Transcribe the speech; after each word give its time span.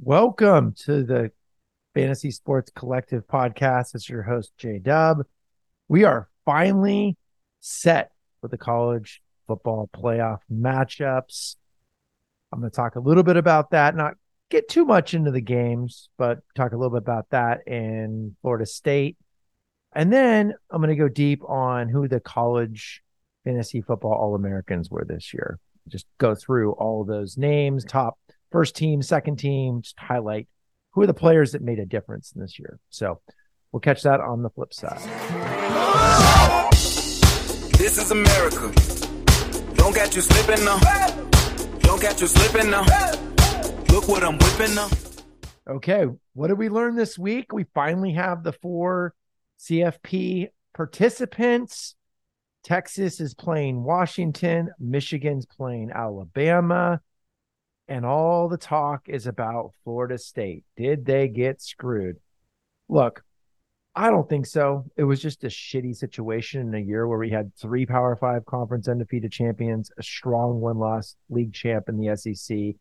Welcome 0.00 0.74
to 0.84 1.02
the 1.02 1.32
Fantasy 1.92 2.30
Sports 2.30 2.70
Collective 2.72 3.26
podcast. 3.26 3.96
It's 3.96 4.08
your 4.08 4.22
host, 4.22 4.52
J 4.56 4.78
Dub. 4.78 5.24
We 5.88 6.04
are 6.04 6.28
finally 6.44 7.16
set 7.58 8.12
for 8.40 8.46
the 8.46 8.56
college 8.56 9.20
football 9.48 9.90
playoff 9.92 10.38
matchups. 10.52 11.56
I'm 12.52 12.60
going 12.60 12.70
to 12.70 12.76
talk 12.76 12.94
a 12.94 13.00
little 13.00 13.24
bit 13.24 13.36
about 13.36 13.72
that, 13.72 13.96
not 13.96 14.14
get 14.50 14.68
too 14.68 14.84
much 14.84 15.14
into 15.14 15.32
the 15.32 15.40
games, 15.40 16.10
but 16.16 16.38
talk 16.54 16.70
a 16.70 16.76
little 16.76 16.92
bit 16.92 17.02
about 17.02 17.30
that 17.30 17.66
in 17.66 18.36
Florida 18.40 18.66
State. 18.66 19.16
And 19.92 20.12
then 20.12 20.54
I'm 20.70 20.80
going 20.80 20.96
to 20.96 21.02
go 21.02 21.08
deep 21.08 21.42
on 21.42 21.88
who 21.88 22.06
the 22.06 22.20
college 22.20 23.02
fantasy 23.42 23.80
football 23.80 24.12
All 24.12 24.36
Americans 24.36 24.90
were 24.90 25.04
this 25.04 25.34
year. 25.34 25.58
Just 25.88 26.06
go 26.18 26.36
through 26.36 26.74
all 26.74 27.02
those 27.02 27.36
names, 27.36 27.84
top 27.84 28.16
first 28.50 28.76
team, 28.76 29.02
second 29.02 29.36
team, 29.36 29.82
just 29.82 29.98
highlight 29.98 30.48
who 30.90 31.02
are 31.02 31.06
the 31.06 31.14
players 31.14 31.52
that 31.52 31.62
made 31.62 31.78
a 31.78 31.86
difference 31.86 32.32
in 32.32 32.40
this 32.40 32.58
year. 32.58 32.80
So 32.90 33.20
we'll 33.72 33.80
catch 33.80 34.02
that 34.02 34.20
on 34.20 34.42
the 34.42 34.50
flip 34.50 34.72
side. 34.72 35.00
This 37.78 37.98
is 37.98 38.10
America. 38.10 38.72
Don't 39.74 39.94
get 39.94 40.16
you 40.16 40.22
slipping 40.22 40.64
now. 40.64 40.78
Don't 41.80 42.00
get 42.00 42.20
you 42.20 42.26
slipping 42.26 42.70
now. 42.70 42.84
Look 43.90 44.08
what 44.08 44.24
I'm 44.24 44.38
whipping 44.38 44.74
now. 44.74 44.88
Okay, 45.68 46.06
what 46.32 46.48
did 46.48 46.58
we 46.58 46.68
learn 46.68 46.96
this 46.96 47.18
week? 47.18 47.52
We 47.52 47.64
finally 47.74 48.12
have 48.12 48.42
the 48.42 48.52
four 48.52 49.14
CFP 49.60 50.48
participants. 50.74 51.94
Texas 52.64 53.20
is 53.20 53.34
playing 53.34 53.84
Washington, 53.84 54.70
Michigan's 54.78 55.46
playing 55.46 55.90
Alabama, 55.94 57.00
and 57.88 58.04
all 58.04 58.48
the 58.48 58.58
talk 58.58 59.08
is 59.08 59.26
about 59.26 59.72
Florida 59.82 60.18
State. 60.18 60.64
Did 60.76 61.06
they 61.06 61.28
get 61.28 61.62
screwed? 61.62 62.16
Look, 62.88 63.24
I 63.94 64.10
don't 64.10 64.28
think 64.28 64.46
so. 64.46 64.84
It 64.96 65.04
was 65.04 65.20
just 65.20 65.42
a 65.44 65.48
shitty 65.48 65.96
situation 65.96 66.60
in 66.60 66.74
a 66.74 66.86
year 66.86 67.08
where 67.08 67.18
we 67.18 67.30
had 67.30 67.54
three 67.56 67.86
Power 67.86 68.14
Five 68.14 68.44
conference 68.44 68.88
undefeated 68.88 69.32
champions, 69.32 69.90
a 69.98 70.02
strong 70.02 70.60
one 70.60 70.78
loss 70.78 71.16
league 71.30 71.52
champ 71.52 71.88
in 71.88 71.98
the 71.98 72.14
SEC, 72.16 72.76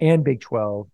and 0.00 0.24
Big 0.24 0.40
12. 0.40 0.88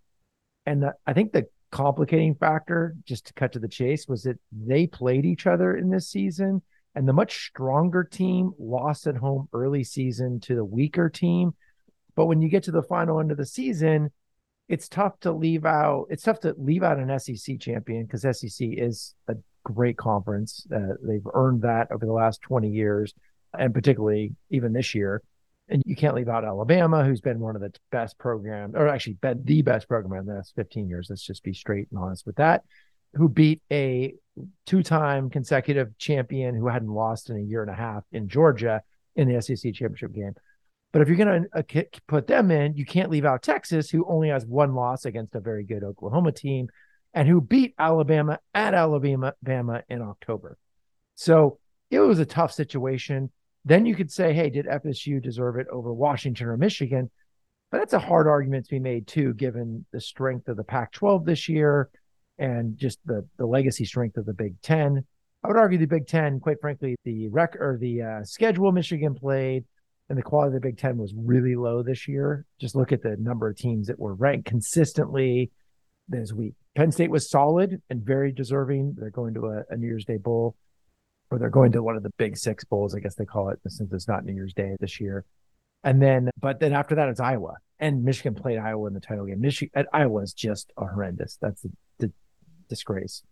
And 0.66 0.84
I 1.06 1.12
think 1.14 1.32
the 1.32 1.46
complicating 1.72 2.34
factor, 2.34 2.94
just 3.04 3.26
to 3.26 3.32
cut 3.32 3.52
to 3.52 3.58
the 3.58 3.68
chase, 3.68 4.06
was 4.06 4.22
that 4.24 4.38
they 4.52 4.86
played 4.86 5.24
each 5.24 5.46
other 5.46 5.76
in 5.76 5.90
this 5.90 6.08
season. 6.08 6.62
And 6.94 7.06
the 7.06 7.12
much 7.12 7.46
stronger 7.48 8.04
team 8.04 8.52
lost 8.58 9.06
at 9.06 9.16
home 9.16 9.48
early 9.52 9.84
season 9.84 10.40
to 10.40 10.54
the 10.54 10.64
weaker 10.64 11.10
team 11.10 11.54
but 12.16 12.26
when 12.26 12.42
you 12.42 12.48
get 12.48 12.64
to 12.64 12.72
the 12.72 12.82
final 12.82 13.20
end 13.20 13.30
of 13.30 13.36
the 13.36 13.46
season, 13.46 14.10
it's 14.68 14.88
tough 14.88 15.20
to 15.20 15.30
leave 15.32 15.64
out. 15.64 16.06
It's 16.10 16.24
tough 16.24 16.40
to 16.40 16.54
leave 16.58 16.82
out 16.82 16.98
an 16.98 17.16
SEC 17.18 17.60
champion 17.60 18.04
because 18.04 18.22
SEC 18.22 18.68
is 18.72 19.14
a 19.28 19.34
great 19.62 19.96
conference. 19.96 20.66
Uh, 20.74 20.94
they've 21.02 21.26
earned 21.34 21.62
that 21.62 21.92
over 21.92 22.04
the 22.04 22.12
last 22.12 22.42
20 22.42 22.68
years, 22.68 23.14
and 23.56 23.72
particularly 23.72 24.34
even 24.50 24.72
this 24.72 24.94
year. 24.94 25.22
And 25.68 25.82
you 25.84 25.96
can't 25.96 26.14
leave 26.14 26.28
out 26.28 26.44
Alabama, 26.44 27.04
who's 27.04 27.20
been 27.20 27.40
one 27.40 27.56
of 27.56 27.62
the 27.62 27.72
best 27.90 28.18
programs, 28.18 28.74
or 28.74 28.88
actually 28.88 29.14
been 29.14 29.42
the 29.44 29.62
best 29.62 29.88
program 29.88 30.20
in 30.20 30.26
the 30.26 30.34
last 30.34 30.54
15 30.56 30.88
years. 30.88 31.08
Let's 31.10 31.22
just 31.22 31.42
be 31.42 31.52
straight 31.52 31.88
and 31.90 31.98
honest 31.98 32.24
with 32.24 32.36
that. 32.36 32.62
Who 33.14 33.28
beat 33.28 33.62
a 33.70 34.14
two-time 34.66 35.30
consecutive 35.30 35.96
champion 35.98 36.54
who 36.54 36.68
hadn't 36.68 36.90
lost 36.90 37.30
in 37.30 37.36
a 37.36 37.40
year 37.40 37.62
and 37.62 37.70
a 37.70 37.74
half 37.74 38.04
in 38.12 38.28
Georgia 38.28 38.82
in 39.16 39.28
the 39.28 39.40
SEC 39.40 39.72
championship 39.74 40.12
game. 40.12 40.34
But 40.96 41.02
if 41.02 41.08
you're 41.08 41.26
going 41.26 41.44
to 41.52 41.78
uh, 41.78 41.82
put 42.06 42.26
them 42.26 42.50
in, 42.50 42.74
you 42.74 42.86
can't 42.86 43.10
leave 43.10 43.26
out 43.26 43.42
Texas, 43.42 43.90
who 43.90 44.06
only 44.08 44.30
has 44.30 44.46
one 44.46 44.74
loss 44.74 45.04
against 45.04 45.34
a 45.34 45.40
very 45.40 45.62
good 45.62 45.84
Oklahoma 45.84 46.32
team 46.32 46.70
and 47.12 47.28
who 47.28 47.42
beat 47.42 47.74
Alabama 47.78 48.38
at 48.54 48.72
Alabama 48.72 49.34
Bama 49.44 49.82
in 49.90 50.00
October. 50.00 50.56
So 51.14 51.58
it 51.90 52.00
was 52.00 52.18
a 52.18 52.24
tough 52.24 52.50
situation. 52.50 53.30
Then 53.62 53.84
you 53.84 53.94
could 53.94 54.10
say, 54.10 54.32
hey, 54.32 54.48
did 54.48 54.64
FSU 54.64 55.22
deserve 55.22 55.58
it 55.58 55.66
over 55.70 55.92
Washington 55.92 56.46
or 56.46 56.56
Michigan? 56.56 57.10
But 57.70 57.80
that's 57.80 57.92
a 57.92 57.98
hard 57.98 58.26
argument 58.26 58.64
to 58.64 58.70
be 58.70 58.80
made 58.80 59.06
too, 59.06 59.34
given 59.34 59.84
the 59.92 60.00
strength 60.00 60.48
of 60.48 60.56
the 60.56 60.64
Pac 60.64 60.92
12 60.92 61.26
this 61.26 61.46
year 61.46 61.90
and 62.38 62.78
just 62.78 63.00
the, 63.04 63.28
the 63.36 63.44
legacy 63.44 63.84
strength 63.84 64.16
of 64.16 64.24
the 64.24 64.32
Big 64.32 64.62
Ten. 64.62 65.04
I 65.44 65.48
would 65.48 65.58
argue 65.58 65.76
the 65.76 65.84
Big 65.84 66.06
Ten, 66.06 66.40
quite 66.40 66.62
frankly, 66.62 66.96
the 67.04 67.28
rec 67.28 67.54
or 67.56 67.76
the 67.78 68.00
uh, 68.00 68.24
schedule 68.24 68.72
Michigan 68.72 69.14
played, 69.14 69.66
and 70.08 70.18
the 70.18 70.22
quality 70.22 70.48
of 70.48 70.62
the 70.62 70.68
Big 70.68 70.78
Ten 70.78 70.98
was 70.98 71.12
really 71.16 71.56
low 71.56 71.82
this 71.82 72.06
year. 72.06 72.44
Just 72.60 72.76
look 72.76 72.92
at 72.92 73.02
the 73.02 73.16
number 73.18 73.48
of 73.48 73.56
teams 73.56 73.88
that 73.88 73.98
were 73.98 74.14
ranked 74.14 74.46
consistently 74.46 75.50
this 76.08 76.32
week. 76.32 76.54
Penn 76.76 76.92
State 76.92 77.10
was 77.10 77.28
solid 77.28 77.82
and 77.90 78.04
very 78.04 78.30
deserving. 78.32 78.94
They're 78.96 79.10
going 79.10 79.34
to 79.34 79.46
a, 79.46 79.62
a 79.70 79.76
New 79.76 79.86
Year's 79.86 80.04
Day 80.04 80.18
bowl, 80.18 80.54
or 81.30 81.38
they're 81.38 81.50
going 81.50 81.72
to 81.72 81.82
one 81.82 81.96
of 81.96 82.02
the 82.02 82.12
big 82.18 82.36
six 82.36 82.64
bowls, 82.64 82.94
I 82.94 83.00
guess 83.00 83.16
they 83.16 83.24
call 83.24 83.48
it, 83.48 83.58
since 83.66 83.92
it's 83.92 84.06
not 84.06 84.24
New 84.24 84.34
Year's 84.34 84.54
Day 84.54 84.76
this 84.78 85.00
year. 85.00 85.24
And 85.82 86.00
then, 86.00 86.30
but 86.40 86.60
then 86.60 86.72
after 86.72 86.94
that, 86.96 87.08
it's 87.08 87.20
Iowa 87.20 87.54
and 87.78 88.04
Michigan 88.04 88.34
played 88.34 88.58
Iowa 88.58 88.86
in 88.88 88.94
the 88.94 89.00
title 89.00 89.26
game. 89.26 89.40
Michigan, 89.40 89.86
Iowa 89.92 90.22
is 90.22 90.32
just 90.32 90.72
horrendous. 90.76 91.38
That's 91.40 91.64
a, 91.64 92.06
a 92.06 92.10
disgrace 92.68 93.22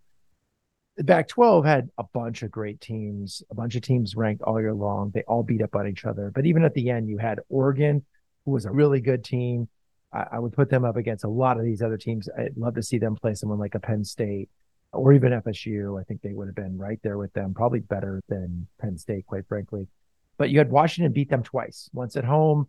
the 0.96 1.04
Pac 1.04 1.28
12 1.28 1.64
had 1.64 1.90
a 1.98 2.04
bunch 2.12 2.42
of 2.42 2.50
great 2.50 2.80
teams, 2.80 3.42
a 3.50 3.54
bunch 3.54 3.74
of 3.74 3.82
teams 3.82 4.14
ranked 4.14 4.42
all 4.42 4.60
year 4.60 4.74
long. 4.74 5.10
They 5.12 5.22
all 5.22 5.42
beat 5.42 5.62
up 5.62 5.74
on 5.74 5.88
each 5.88 6.04
other. 6.04 6.30
But 6.32 6.46
even 6.46 6.64
at 6.64 6.74
the 6.74 6.90
end, 6.90 7.08
you 7.08 7.18
had 7.18 7.40
Oregon, 7.48 8.04
who 8.44 8.52
was 8.52 8.64
a 8.64 8.70
really 8.70 9.00
good 9.00 9.24
team. 9.24 9.68
I, 10.12 10.26
I, 10.32 10.38
would 10.38 10.52
put 10.52 10.70
them 10.70 10.84
up 10.84 10.96
against 10.96 11.24
a 11.24 11.28
lot 11.28 11.58
of 11.58 11.64
these 11.64 11.82
other 11.82 11.96
teams. 11.96 12.28
I'd 12.38 12.56
love 12.56 12.76
to 12.76 12.82
see 12.82 12.98
them 12.98 13.16
play 13.16 13.34
someone 13.34 13.58
like 13.58 13.74
a 13.74 13.80
Penn 13.80 14.04
State 14.04 14.48
or 14.92 15.12
even 15.12 15.32
FSU. 15.32 16.00
I 16.00 16.04
think 16.04 16.22
they 16.22 16.32
would 16.32 16.46
have 16.46 16.54
been 16.54 16.78
right 16.78 17.00
there 17.02 17.18
with 17.18 17.32
them, 17.32 17.54
probably 17.54 17.80
better 17.80 18.22
than 18.28 18.68
Penn 18.80 18.96
State, 18.96 19.26
quite 19.26 19.48
frankly. 19.48 19.88
But 20.38 20.50
you 20.50 20.58
had 20.58 20.70
Washington 20.70 21.12
beat 21.12 21.30
them 21.30 21.42
twice, 21.42 21.90
once 21.92 22.16
at 22.16 22.24
home 22.24 22.68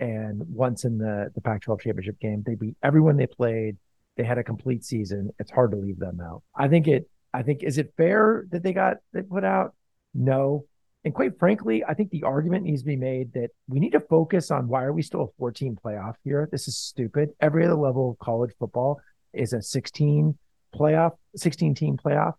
and 0.00 0.42
once 0.48 0.84
in 0.84 0.98
the, 0.98 1.30
the 1.34 1.40
Pac 1.40 1.62
12 1.62 1.82
championship 1.82 2.18
game. 2.18 2.42
They 2.44 2.56
beat 2.56 2.76
everyone 2.82 3.16
they 3.16 3.26
played. 3.26 3.76
They 4.16 4.24
had 4.24 4.38
a 4.38 4.44
complete 4.44 4.84
season. 4.84 5.30
It's 5.38 5.50
hard 5.52 5.70
to 5.70 5.76
leave 5.76 5.98
them 5.98 6.20
out. 6.20 6.42
I 6.54 6.66
think 6.66 6.88
it 6.88 7.08
I 7.32 7.42
think 7.42 7.62
is 7.62 7.78
it 7.78 7.92
fair 7.96 8.46
that 8.50 8.62
they 8.62 8.72
got 8.72 8.98
they 9.12 9.22
put 9.22 9.44
out? 9.44 9.74
No. 10.14 10.66
And 11.04 11.14
quite 11.14 11.38
frankly, 11.38 11.82
I 11.82 11.94
think 11.94 12.10
the 12.10 12.24
argument 12.24 12.64
needs 12.64 12.82
to 12.82 12.86
be 12.86 12.96
made 12.96 13.32
that 13.32 13.50
we 13.68 13.80
need 13.80 13.92
to 13.92 14.00
focus 14.00 14.50
on 14.50 14.68
why 14.68 14.82
are 14.82 14.92
we 14.92 15.02
still 15.02 15.22
a 15.22 15.38
14 15.38 15.78
playoff 15.82 16.14
here? 16.24 16.46
This 16.52 16.68
is 16.68 16.76
stupid. 16.76 17.30
Every 17.40 17.64
other 17.64 17.74
level 17.74 18.10
of 18.10 18.18
college 18.18 18.52
football 18.58 19.00
is 19.32 19.52
a 19.52 19.62
16 19.62 20.36
playoff, 20.74 21.12
16 21.36 21.74
team 21.74 21.96
playoff. 21.96 22.34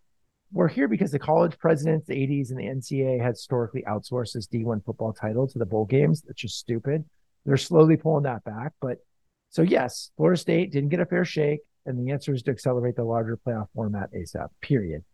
We're 0.52 0.68
here 0.68 0.86
because 0.86 1.10
the 1.10 1.18
college 1.18 1.58
presidents, 1.58 2.06
the 2.06 2.40
ADs, 2.40 2.50
and 2.50 2.60
the 2.60 2.66
NCAA 2.66 3.20
had 3.20 3.30
historically 3.30 3.82
outsourced 3.88 4.34
this 4.34 4.46
D1 4.46 4.84
football 4.84 5.12
title 5.12 5.48
to 5.48 5.58
the 5.58 5.66
bowl 5.66 5.86
games. 5.86 6.22
That's 6.22 6.40
just 6.40 6.58
stupid. 6.58 7.04
They're 7.44 7.56
slowly 7.56 7.96
pulling 7.96 8.24
that 8.24 8.44
back. 8.44 8.72
But 8.80 8.98
so, 9.48 9.62
yes, 9.62 10.10
Florida 10.16 10.40
State 10.40 10.70
didn't 10.70 10.90
get 10.90 11.00
a 11.00 11.06
fair 11.06 11.24
shake. 11.24 11.60
And 11.86 11.98
the 11.98 12.12
answer 12.12 12.32
is 12.32 12.42
to 12.42 12.50
accelerate 12.50 12.96
the 12.96 13.04
larger 13.04 13.36
playoff 13.36 13.68
format 13.74 14.12
ASAP, 14.12 14.48
period. 14.60 15.04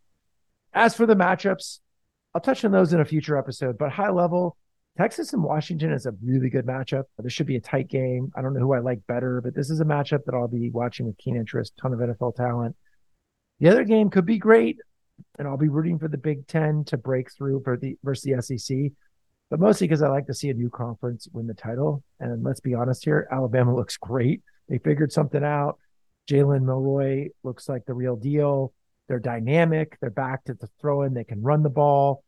As 0.72 0.94
for 0.94 1.06
the 1.06 1.16
matchups, 1.16 1.78
I'll 2.34 2.40
touch 2.40 2.64
on 2.64 2.72
those 2.72 2.92
in 2.92 3.00
a 3.00 3.04
future 3.04 3.38
episode, 3.38 3.78
but 3.78 3.90
high 3.90 4.10
level, 4.10 4.56
Texas 4.98 5.32
and 5.32 5.42
Washington 5.42 5.92
is 5.92 6.06
a 6.06 6.12
really 6.22 6.50
good 6.50 6.66
matchup. 6.66 7.04
This 7.18 7.32
should 7.32 7.46
be 7.46 7.56
a 7.56 7.60
tight 7.60 7.88
game. 7.88 8.30
I 8.36 8.42
don't 8.42 8.52
know 8.52 8.60
who 8.60 8.74
I 8.74 8.80
like 8.80 9.00
better, 9.06 9.40
but 9.40 9.54
this 9.54 9.70
is 9.70 9.80
a 9.80 9.84
matchup 9.84 10.24
that 10.26 10.34
I'll 10.34 10.48
be 10.48 10.70
watching 10.70 11.06
with 11.06 11.16
keen 11.18 11.36
interest. 11.36 11.72
Ton 11.80 11.92
of 11.92 12.00
NFL 12.00 12.34
talent. 12.34 12.76
The 13.60 13.68
other 13.68 13.84
game 13.84 14.10
could 14.10 14.26
be 14.26 14.38
great, 14.38 14.78
and 15.38 15.48
I'll 15.48 15.56
be 15.56 15.68
rooting 15.68 15.98
for 15.98 16.08
the 16.08 16.18
Big 16.18 16.46
Ten 16.46 16.84
to 16.86 16.96
break 16.96 17.32
through 17.32 17.62
for 17.64 17.76
the 17.76 17.96
versus 18.04 18.24
the 18.24 18.42
SEC, 18.42 18.92
but 19.50 19.60
mostly 19.60 19.86
because 19.86 20.02
I 20.02 20.08
like 20.08 20.26
to 20.26 20.34
see 20.34 20.50
a 20.50 20.54
new 20.54 20.70
conference 20.70 21.28
win 21.32 21.46
the 21.46 21.54
title. 21.54 22.02
And 22.20 22.44
let's 22.44 22.60
be 22.60 22.74
honest 22.74 23.04
here, 23.04 23.26
Alabama 23.32 23.74
looks 23.76 23.96
great. 23.96 24.42
They 24.68 24.78
figured 24.78 25.12
something 25.12 25.42
out. 25.42 25.78
Jalen 26.28 26.62
Milroe 26.62 27.28
looks 27.42 27.68
like 27.68 27.84
the 27.86 27.94
real 27.94 28.16
deal. 28.16 28.72
They're 29.08 29.18
dynamic. 29.18 29.96
They're 30.00 30.10
back 30.10 30.44
to 30.44 30.54
the 30.54 30.68
throw 30.80 31.02
in. 31.02 31.14
They 31.14 31.24
can 31.24 31.42
run 31.42 31.62
the 31.62 31.70
ball. 31.70 32.22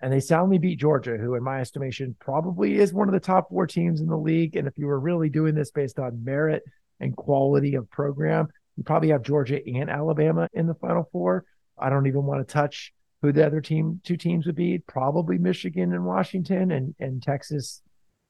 And 0.00 0.12
they 0.12 0.20
soundly 0.20 0.58
beat 0.58 0.78
Georgia, 0.78 1.16
who, 1.16 1.34
in 1.34 1.42
my 1.42 1.60
estimation, 1.60 2.16
probably 2.20 2.76
is 2.76 2.92
one 2.92 3.08
of 3.08 3.14
the 3.14 3.20
top 3.20 3.48
four 3.48 3.66
teams 3.66 4.00
in 4.00 4.06
the 4.06 4.16
league. 4.16 4.56
And 4.56 4.68
if 4.68 4.74
you 4.76 4.86
were 4.86 5.00
really 5.00 5.28
doing 5.28 5.54
this 5.54 5.70
based 5.70 5.98
on 5.98 6.24
merit 6.24 6.62
and 7.00 7.16
quality 7.16 7.74
of 7.74 7.90
program, 7.90 8.48
you 8.76 8.84
probably 8.84 9.08
have 9.08 9.22
Georgia 9.22 9.60
and 9.66 9.90
Alabama 9.90 10.48
in 10.52 10.66
the 10.66 10.74
final 10.74 11.08
four. 11.10 11.44
I 11.76 11.90
don't 11.90 12.06
even 12.06 12.24
want 12.24 12.46
to 12.46 12.52
touch 12.52 12.92
who 13.22 13.32
the 13.32 13.44
other 13.44 13.60
team, 13.60 14.00
two 14.04 14.16
teams 14.16 14.46
would 14.46 14.54
be. 14.54 14.78
Probably 14.78 15.38
Michigan 15.38 15.92
and 15.92 16.04
Washington, 16.04 16.70
and 16.70 16.94
and 17.00 17.20
Texas 17.20 17.82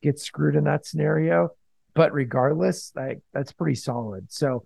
gets 0.02 0.22
screwed 0.22 0.56
in 0.56 0.64
that 0.64 0.86
scenario. 0.86 1.50
But 1.94 2.14
regardless, 2.14 2.92
like 2.96 3.20
that's 3.34 3.52
pretty 3.52 3.74
solid. 3.74 4.32
So 4.32 4.64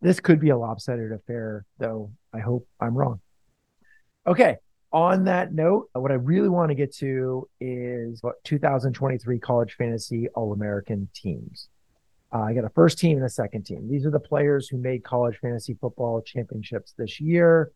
this 0.00 0.20
could 0.20 0.40
be 0.40 0.50
a 0.50 0.56
lopsided 0.56 1.12
affair, 1.12 1.64
though. 1.78 2.10
I 2.32 2.40
hope 2.40 2.66
I'm 2.80 2.94
wrong. 2.94 3.20
Okay. 4.26 4.56
On 4.92 5.24
that 5.24 5.54
note, 5.54 5.88
what 5.92 6.10
I 6.10 6.14
really 6.14 6.48
want 6.48 6.70
to 6.70 6.74
get 6.74 6.94
to 6.96 7.48
is 7.60 8.22
what 8.22 8.42
2023 8.44 9.38
college 9.38 9.74
fantasy 9.74 10.28
All 10.34 10.52
American 10.52 11.08
teams. 11.14 11.68
Uh, 12.32 12.40
I 12.40 12.54
got 12.54 12.64
a 12.64 12.70
first 12.70 12.98
team 12.98 13.16
and 13.16 13.26
a 13.26 13.30
second 13.30 13.66
team. 13.66 13.88
These 13.88 14.06
are 14.06 14.10
the 14.10 14.20
players 14.20 14.68
who 14.68 14.78
made 14.78 15.04
college 15.04 15.38
fantasy 15.40 15.76
football 15.80 16.20
championships 16.22 16.94
this 16.96 17.20
year. 17.20 17.70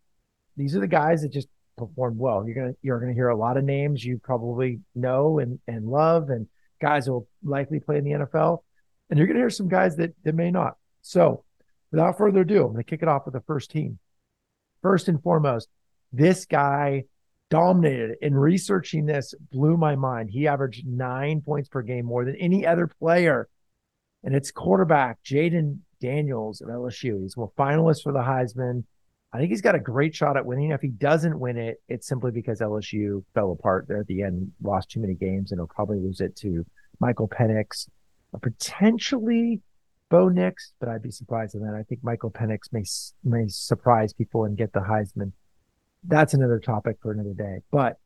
These 0.57 0.77
are 0.77 0.81
the 0.81 0.89
guys 0.89 1.23
that 1.23 1.33
just 1.33 1.49
performed 1.77 2.19
well. 2.19 2.47
You're 2.47 2.55
gonna 2.55 2.75
you're 2.83 3.01
gonna 3.01 3.15
hear 3.15 3.29
a 3.29 3.37
lot 3.37 3.57
of 3.57 3.65
names 3.65 4.05
you 4.05 4.19
probably 4.23 4.81
know 4.95 5.39
and 5.39 5.59
and 5.67 5.87
love, 5.87 6.31
and 6.31 6.47
guys 6.81 7.09
will 7.09 7.29
likely 7.43 7.81
play 7.81 7.99
in 7.99 8.05
the 8.05 8.11
NFL, 8.13 8.63
and 9.11 9.19
you're 9.19 9.27
gonna 9.27 9.41
hear 9.41 9.51
some 9.51 9.69
guys 9.69 9.97
that 9.97 10.15
that 10.25 10.35
may 10.35 10.51
not. 10.51 10.77
So, 11.03 11.45
without 11.95 12.19
further 12.19 12.41
ado, 12.41 12.65
I'm 12.65 12.73
gonna 12.73 12.85
kick 12.85 13.03
it 13.03 13.09
off 13.09 13.25
with 13.25 13.35
the 13.35 13.41
first 13.41 13.71
team. 13.71 13.99
First 14.83 15.09
and 15.09 15.23
foremost, 15.23 15.69
this 16.13 16.45
guy 16.45 17.05
dominated 17.51 18.17
in 18.21 18.35
researching 18.35 19.07
this 19.07 19.33
blew 19.53 19.77
my 19.77 19.95
mind. 19.95 20.31
He 20.31 20.49
averaged 20.49 20.87
nine 20.87 21.41
points 21.41 21.69
per 21.69 21.83
game 21.83 22.05
more 22.05 22.25
than 22.25 22.35
any 22.37 22.67
other 22.67 22.89
player. 22.89 23.49
And 24.25 24.35
it's 24.35 24.51
quarterback 24.51 25.23
Jayden 25.23 25.79
Daniels 26.01 26.61
of 26.61 26.69
LSU. 26.69 27.23
He's 27.23 27.37
a 27.37 27.47
finalist 27.57 28.03
for 28.03 28.13
the 28.13 28.19
Heisman. 28.19 28.85
I 29.33 29.39
think 29.39 29.51
he's 29.51 29.63
got 29.63 29.75
a 29.75 29.81
great 29.81 30.15
shot 30.15 30.37
at 30.37 30.47
winning. 30.47 30.71
If 30.71 30.81
he 30.81 30.89
doesn't 30.89 31.39
win 31.39 31.57
it, 31.57 31.81
it's 31.89 32.09
simply 32.09 32.33
because 32.33 32.61
LSU 32.61 33.25
fell 33.35 33.53
apart 33.53 33.87
there 33.87 34.01
at 34.01 34.07
the 34.07 34.23
end, 34.23 34.51
lost 34.63 34.91
too 34.91 35.01
many 35.01 35.15
games, 35.15 35.53
and 35.53 35.61
he'll 35.61 35.67
probably 35.67 35.99
lose 35.99 36.21
it 36.21 36.35
to 36.37 36.65
Michael 37.01 37.29
Penix, 37.29 37.89
potentially 38.41 39.61
Bo 40.11 40.29
Nix, 40.29 40.73
but 40.81 40.89
I'd 40.89 41.03
be 41.03 41.11
surprised 41.11 41.55
in 41.55 41.63
that. 41.63 41.75
I 41.75 41.83
think 41.83 42.05
Michael 42.05 42.31
Penix 42.31 42.73
may 42.73 42.85
may 43.25 43.49
surprise 43.49 44.13
people 44.13 44.45
and 44.45 44.57
get 44.57 44.73
the 44.73 44.81
Heisman. 44.81 45.33
That's 46.05 46.35
another 46.35 46.61
topic 46.61 46.97
for 47.01 47.13
another 47.13 47.35
day. 47.35 47.59
But 47.71 47.97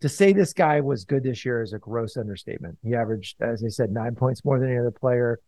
to 0.00 0.08
say 0.08 0.32
this 0.32 0.52
guy 0.52 0.80
was 0.80 1.04
good 1.04 1.22
this 1.22 1.44
year 1.44 1.62
is 1.62 1.72
a 1.72 1.78
gross 1.78 2.16
understatement. 2.16 2.78
He 2.82 2.94
averaged, 2.94 3.40
as 3.40 3.64
I 3.64 3.68
said, 3.68 3.90
nine 3.90 4.14
points 4.14 4.44
more 4.44 4.58
than 4.58 4.68
any 4.68 4.78
other 4.78 4.90
player 4.90 5.40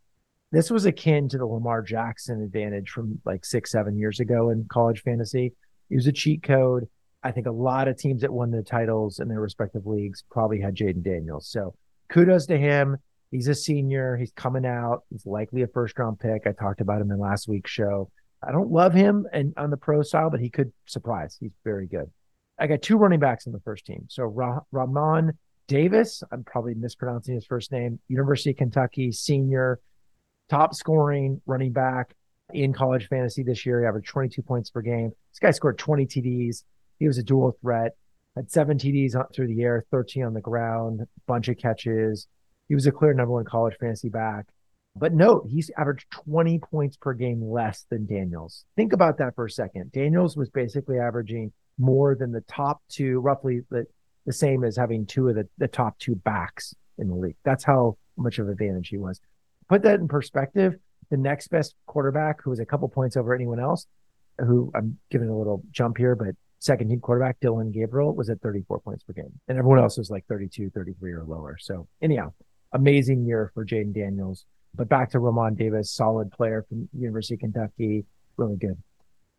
this 0.50 0.70
was 0.70 0.86
akin 0.86 1.28
to 1.28 1.38
the 1.38 1.46
Lamar 1.46 1.82
Jackson 1.82 2.42
advantage 2.42 2.90
from 2.90 3.20
like 3.24 3.44
six, 3.44 3.70
seven 3.70 3.98
years 3.98 4.18
ago 4.20 4.50
in 4.50 4.66
college 4.70 5.02
fantasy. 5.02 5.52
It 5.90 5.96
was 5.96 6.06
a 6.06 6.12
cheat 6.12 6.42
code. 6.42 6.88
I 7.22 7.32
think 7.32 7.46
a 7.46 7.52
lot 7.52 7.88
of 7.88 7.98
teams 7.98 8.22
that 8.22 8.32
won 8.32 8.50
the 8.50 8.62
titles 8.62 9.18
in 9.18 9.28
their 9.28 9.40
respective 9.40 9.86
leagues 9.86 10.24
probably 10.30 10.60
had 10.60 10.74
Jayden 10.74 11.02
Daniels. 11.02 11.48
So 11.48 11.74
kudos 12.08 12.46
to 12.46 12.56
him. 12.56 12.96
He's 13.30 13.48
a 13.48 13.54
senior. 13.54 14.16
He's 14.16 14.32
coming 14.32 14.64
out. 14.64 15.02
He's 15.10 15.26
likely 15.26 15.62
a 15.62 15.66
first 15.66 15.98
round 15.98 16.18
pick. 16.18 16.46
I 16.46 16.52
talked 16.52 16.80
about 16.80 17.00
him 17.00 17.10
in 17.10 17.18
last 17.18 17.48
week's 17.48 17.70
show. 17.70 18.10
I 18.42 18.52
don't 18.52 18.70
love 18.70 18.94
him 18.94 19.26
and 19.32 19.52
on 19.56 19.70
the 19.70 19.76
pro 19.76 20.02
style, 20.02 20.30
but 20.30 20.40
he 20.40 20.48
could 20.48 20.72
surprise. 20.86 21.36
He's 21.40 21.52
very 21.64 21.86
good. 21.86 22.10
I 22.58 22.66
got 22.66 22.82
two 22.82 22.96
running 22.96 23.20
backs 23.20 23.46
in 23.46 23.52
the 23.52 23.60
first 23.60 23.84
team. 23.84 24.06
So 24.08 24.24
Ra- 24.24 24.60
Ramon 24.72 25.36
Davis, 25.66 26.22
I'm 26.32 26.44
probably 26.44 26.74
mispronouncing 26.74 27.34
his 27.34 27.46
first 27.46 27.72
name, 27.72 28.00
University 28.08 28.50
of 28.50 28.56
Kentucky 28.56 29.12
senior 29.12 29.80
top 30.48 30.74
scoring 30.74 31.40
running 31.46 31.72
back 31.72 32.14
in 32.52 32.72
college 32.72 33.08
fantasy 33.08 33.42
this 33.42 33.66
year. 33.66 33.82
He 33.82 33.86
averaged 33.86 34.08
22 34.08 34.42
points 34.42 34.70
per 34.70 34.80
game. 34.80 35.10
This 35.32 35.38
guy 35.40 35.50
scored 35.50 35.78
20 35.78 36.06
TDs. 36.06 36.64
He 36.98 37.06
was 37.06 37.18
a 37.18 37.22
dual 37.22 37.56
threat, 37.60 37.96
had 38.34 38.50
seven 38.50 38.78
TDs 38.78 39.14
through 39.34 39.48
the 39.48 39.62
air, 39.62 39.84
13 39.90 40.24
on 40.24 40.34
the 40.34 40.40
ground, 40.40 41.06
bunch 41.26 41.48
of 41.48 41.58
catches. 41.58 42.26
He 42.68 42.74
was 42.74 42.86
a 42.86 42.92
clear 42.92 43.14
number 43.14 43.32
one 43.32 43.44
college 43.44 43.76
fantasy 43.78 44.08
back. 44.08 44.46
But 44.96 45.12
note, 45.12 45.46
he's 45.48 45.70
averaged 45.76 46.10
20 46.10 46.58
points 46.58 46.96
per 46.96 47.14
game 47.14 47.42
less 47.42 47.86
than 47.88 48.06
Daniels. 48.06 48.64
Think 48.76 48.92
about 48.92 49.18
that 49.18 49.34
for 49.34 49.46
a 49.46 49.50
second. 49.50 49.92
Daniels 49.92 50.36
was 50.36 50.50
basically 50.50 50.98
averaging 50.98 51.52
more 51.78 52.16
than 52.16 52.32
the 52.32 52.40
top 52.42 52.82
two, 52.88 53.20
roughly 53.20 53.60
the, 53.70 53.86
the 54.26 54.32
same 54.32 54.64
as 54.64 54.76
having 54.76 55.06
two 55.06 55.28
of 55.28 55.36
the, 55.36 55.48
the 55.58 55.68
top 55.68 55.98
two 55.98 56.16
backs 56.16 56.74
in 56.98 57.08
the 57.08 57.14
league. 57.14 57.36
That's 57.44 57.62
how 57.62 57.96
much 58.16 58.40
of 58.40 58.46
an 58.46 58.52
advantage 58.52 58.88
he 58.88 58.98
was 58.98 59.20
put 59.68 59.82
that 59.82 60.00
in 60.00 60.08
perspective, 60.08 60.74
the 61.10 61.16
next 61.16 61.48
best 61.48 61.74
quarterback 61.86 62.42
who 62.42 62.50
was 62.50 62.58
a 62.58 62.66
couple 62.66 62.88
points 62.88 63.16
over 63.16 63.34
anyone 63.34 63.60
else, 63.60 63.86
who 64.38 64.70
I'm 64.74 64.98
giving 65.10 65.28
a 65.28 65.36
little 65.36 65.62
jump 65.70 65.98
here, 65.98 66.14
but 66.16 66.34
second 66.58 66.88
team 66.88 67.00
quarterback 67.00 67.38
Dillon 67.40 67.70
Gabriel 67.70 68.14
was 68.14 68.30
at 68.30 68.40
34 68.40 68.80
points 68.80 69.04
per 69.04 69.12
game. 69.12 69.32
And 69.46 69.58
everyone 69.58 69.78
else 69.78 69.98
was 69.98 70.10
like 70.10 70.26
32, 70.26 70.70
33 70.70 71.12
or 71.12 71.24
lower. 71.24 71.56
So 71.60 71.86
anyhow, 72.02 72.32
amazing 72.72 73.24
year 73.24 73.50
for 73.54 73.64
Jayden 73.64 73.94
Daniels. 73.94 74.44
But 74.74 74.88
back 74.88 75.10
to 75.10 75.18
Ramon 75.18 75.54
Davis, 75.54 75.90
solid 75.90 76.30
player 76.30 76.64
from 76.68 76.88
University 76.92 77.34
of 77.34 77.40
Kentucky, 77.40 78.04
really 78.36 78.56
good. 78.56 78.76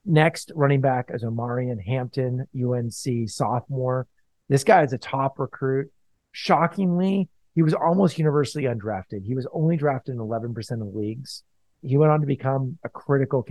Next 0.06 0.52
running 0.56 0.82
back 0.82 1.12
is 1.14 1.24
Omarion 1.24 1.82
Hampton, 1.84 2.48
UNC 2.56 3.30
sophomore. 3.30 4.08
This 4.48 4.64
guy 4.64 4.84
is 4.84 4.94
a 4.94 4.98
top 4.98 5.40
recruit. 5.40 5.92
Shockingly, 6.32 7.30
he 7.56 7.62
was 7.62 7.74
almost 7.74 8.18
universally 8.18 8.64
undrafted. 8.66 9.26
He 9.26 9.36
was 9.36 9.48
only 9.54 9.78
drafted 9.78 10.16
in 10.16 10.22
11% 10.22 10.82
of 10.82 10.96
leagues. 10.96 11.44
He 11.82 11.98
went 11.98 12.12
on 12.12 12.22
to 12.22 12.28
become 12.28 12.78
a 12.84 12.90
critical 12.90 13.46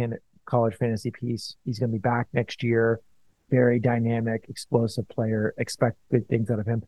college 0.46 0.74
fantasy 0.76 1.10
piece. 1.10 1.56
He's 1.64 1.78
going 1.78 1.90
to 1.90 1.98
be 1.98 2.00
back 2.00 2.28
next 2.32 2.62
year. 2.62 3.00
Very 3.50 3.78
dynamic, 3.78 4.46
explosive 4.48 5.08
player. 5.08 5.54
Expect 5.58 5.96
good 6.10 6.28
things 6.28 6.50
out 6.50 6.58
of 6.58 6.66
him. 6.66 6.82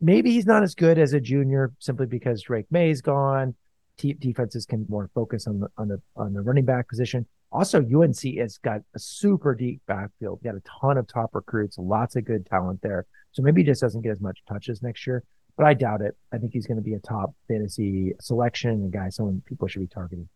Maybe 0.00 0.32
he's 0.32 0.46
not 0.46 0.62
as 0.62 0.74
good 0.74 0.98
as 0.98 1.12
a 1.12 1.20
junior 1.20 1.72
simply 1.78 2.06
because 2.06 2.42
Drake 2.42 2.66
Maye's 2.70 3.00
gone. 3.00 3.54
T- 3.96 4.14
defenses 4.14 4.66
can 4.66 4.86
more 4.88 5.08
focus 5.14 5.46
on 5.46 5.60
the 5.60 5.68
on 5.78 5.88
the 5.88 6.00
on 6.16 6.32
the 6.32 6.42
running 6.42 6.64
back 6.64 6.88
position. 6.88 7.26
Also, 7.52 7.78
UNC 7.78 8.36
has 8.38 8.58
got 8.58 8.80
a 8.94 8.98
super 8.98 9.54
deep 9.54 9.80
backfield. 9.86 10.42
Got 10.42 10.56
a 10.56 10.62
ton 10.80 10.98
of 10.98 11.06
top 11.06 11.30
recruits, 11.34 11.78
lots 11.78 12.16
of 12.16 12.24
good 12.24 12.44
talent 12.46 12.80
there. 12.82 13.06
So 13.30 13.42
maybe 13.42 13.60
he 13.62 13.66
just 13.66 13.80
doesn't 13.80 14.02
get 14.02 14.10
as 14.10 14.20
much 14.20 14.42
touches 14.48 14.82
next 14.82 15.06
year 15.06 15.22
but 15.56 15.66
I 15.66 15.74
doubt 15.74 16.00
it. 16.00 16.16
I 16.32 16.38
think 16.38 16.52
he's 16.52 16.66
going 16.66 16.78
to 16.78 16.82
be 16.82 16.94
a 16.94 16.98
top 16.98 17.34
fantasy 17.48 18.12
selection 18.20 18.70
and 18.70 18.92
guy 18.92 19.08
someone 19.08 19.42
people 19.46 19.68
should 19.68 19.80
be 19.80 19.86
targeting. 19.86 20.28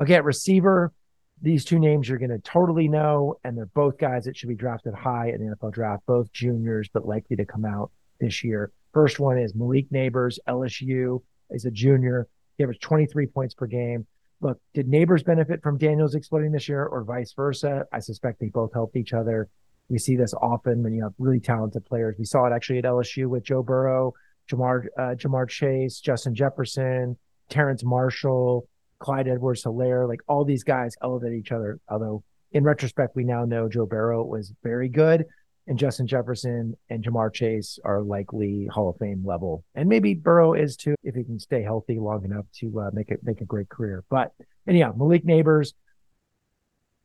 Okay, 0.00 0.14
at 0.14 0.24
receiver, 0.24 0.92
these 1.40 1.64
two 1.64 1.78
names 1.78 2.08
you're 2.08 2.18
going 2.18 2.30
to 2.30 2.38
totally 2.38 2.88
know, 2.88 3.36
and 3.44 3.56
they're 3.56 3.66
both 3.66 3.98
guys 3.98 4.24
that 4.24 4.36
should 4.36 4.48
be 4.48 4.54
drafted 4.54 4.94
high 4.94 5.30
in 5.30 5.44
the 5.44 5.54
NFL 5.54 5.72
draft, 5.72 6.04
both 6.06 6.32
juniors, 6.32 6.88
but 6.92 7.06
likely 7.06 7.36
to 7.36 7.44
come 7.44 7.64
out 7.64 7.90
this 8.20 8.44
year. 8.44 8.70
First 8.92 9.18
one 9.18 9.38
is 9.38 9.54
Malik 9.54 9.90
Nabers, 9.90 10.38
LSU, 10.48 11.22
is 11.50 11.64
a 11.64 11.70
junior. 11.70 12.28
He 12.56 12.64
averaged 12.64 12.82
23 12.82 13.26
points 13.26 13.54
per 13.54 13.66
game. 13.66 14.06
Look, 14.40 14.58
did 14.74 14.88
Neighbors 14.88 15.22
benefit 15.22 15.62
from 15.62 15.78
Daniels 15.78 16.14
exploding 16.14 16.52
this 16.52 16.68
year 16.68 16.84
or 16.84 17.04
vice 17.04 17.32
versa? 17.32 17.86
I 17.92 18.00
suspect 18.00 18.40
they 18.40 18.48
both 18.48 18.72
helped 18.72 18.96
each 18.96 19.12
other. 19.12 19.48
We 19.88 19.98
see 19.98 20.16
this 20.16 20.34
often 20.34 20.82
when 20.82 20.92
you 20.92 21.02
have 21.04 21.12
really 21.18 21.40
talented 21.40 21.84
players. 21.84 22.16
We 22.18 22.24
saw 22.24 22.46
it 22.46 22.52
actually 22.52 22.78
at 22.78 22.84
LSU 22.84 23.28
with 23.28 23.44
Joe 23.44 23.62
Burrow 23.62 24.14
Jamar, 24.50 24.86
uh, 24.98 25.14
Ja'Marr 25.14 25.48
Chase, 25.48 26.00
Justin 26.00 26.34
Jefferson, 26.34 27.16
Terrace 27.48 27.84
Marshall, 27.84 28.66
Clyde 28.98 29.28
Edwards 29.28 29.64
Helaire, 29.64 30.08
like 30.08 30.20
all 30.28 30.44
these 30.44 30.64
guys 30.64 30.94
elevate 31.02 31.34
each 31.34 31.52
other. 31.52 31.80
Although 31.88 32.22
in 32.52 32.64
retrospect, 32.64 33.16
we 33.16 33.24
now 33.24 33.44
know 33.44 33.68
Joe 33.68 33.86
Burrow 33.86 34.24
was 34.24 34.52
very 34.62 34.88
good 34.88 35.24
and 35.66 35.78
Justin 35.78 36.06
Jefferson 36.06 36.74
and 36.90 37.04
Ja'Marr 37.04 37.32
Chase 37.32 37.78
are 37.84 38.02
likely 38.02 38.66
Hall 38.66 38.88
of 38.88 38.96
Fame 38.96 39.22
level. 39.24 39.64
And 39.74 39.88
maybe 39.88 40.14
Burrow 40.14 40.54
is 40.54 40.76
too, 40.76 40.94
if 41.02 41.14
he 41.14 41.24
can 41.24 41.38
stay 41.38 41.62
healthy 41.62 41.98
long 41.98 42.24
enough 42.24 42.46
to 42.60 42.80
uh, 42.80 42.90
make 42.92 43.10
it 43.10 43.20
make 43.22 43.40
a 43.40 43.44
great 43.44 43.68
career. 43.68 44.04
But 44.10 44.32
anyhow, 44.66 44.92
Malik 44.96 45.24
Nabers, 45.24 45.72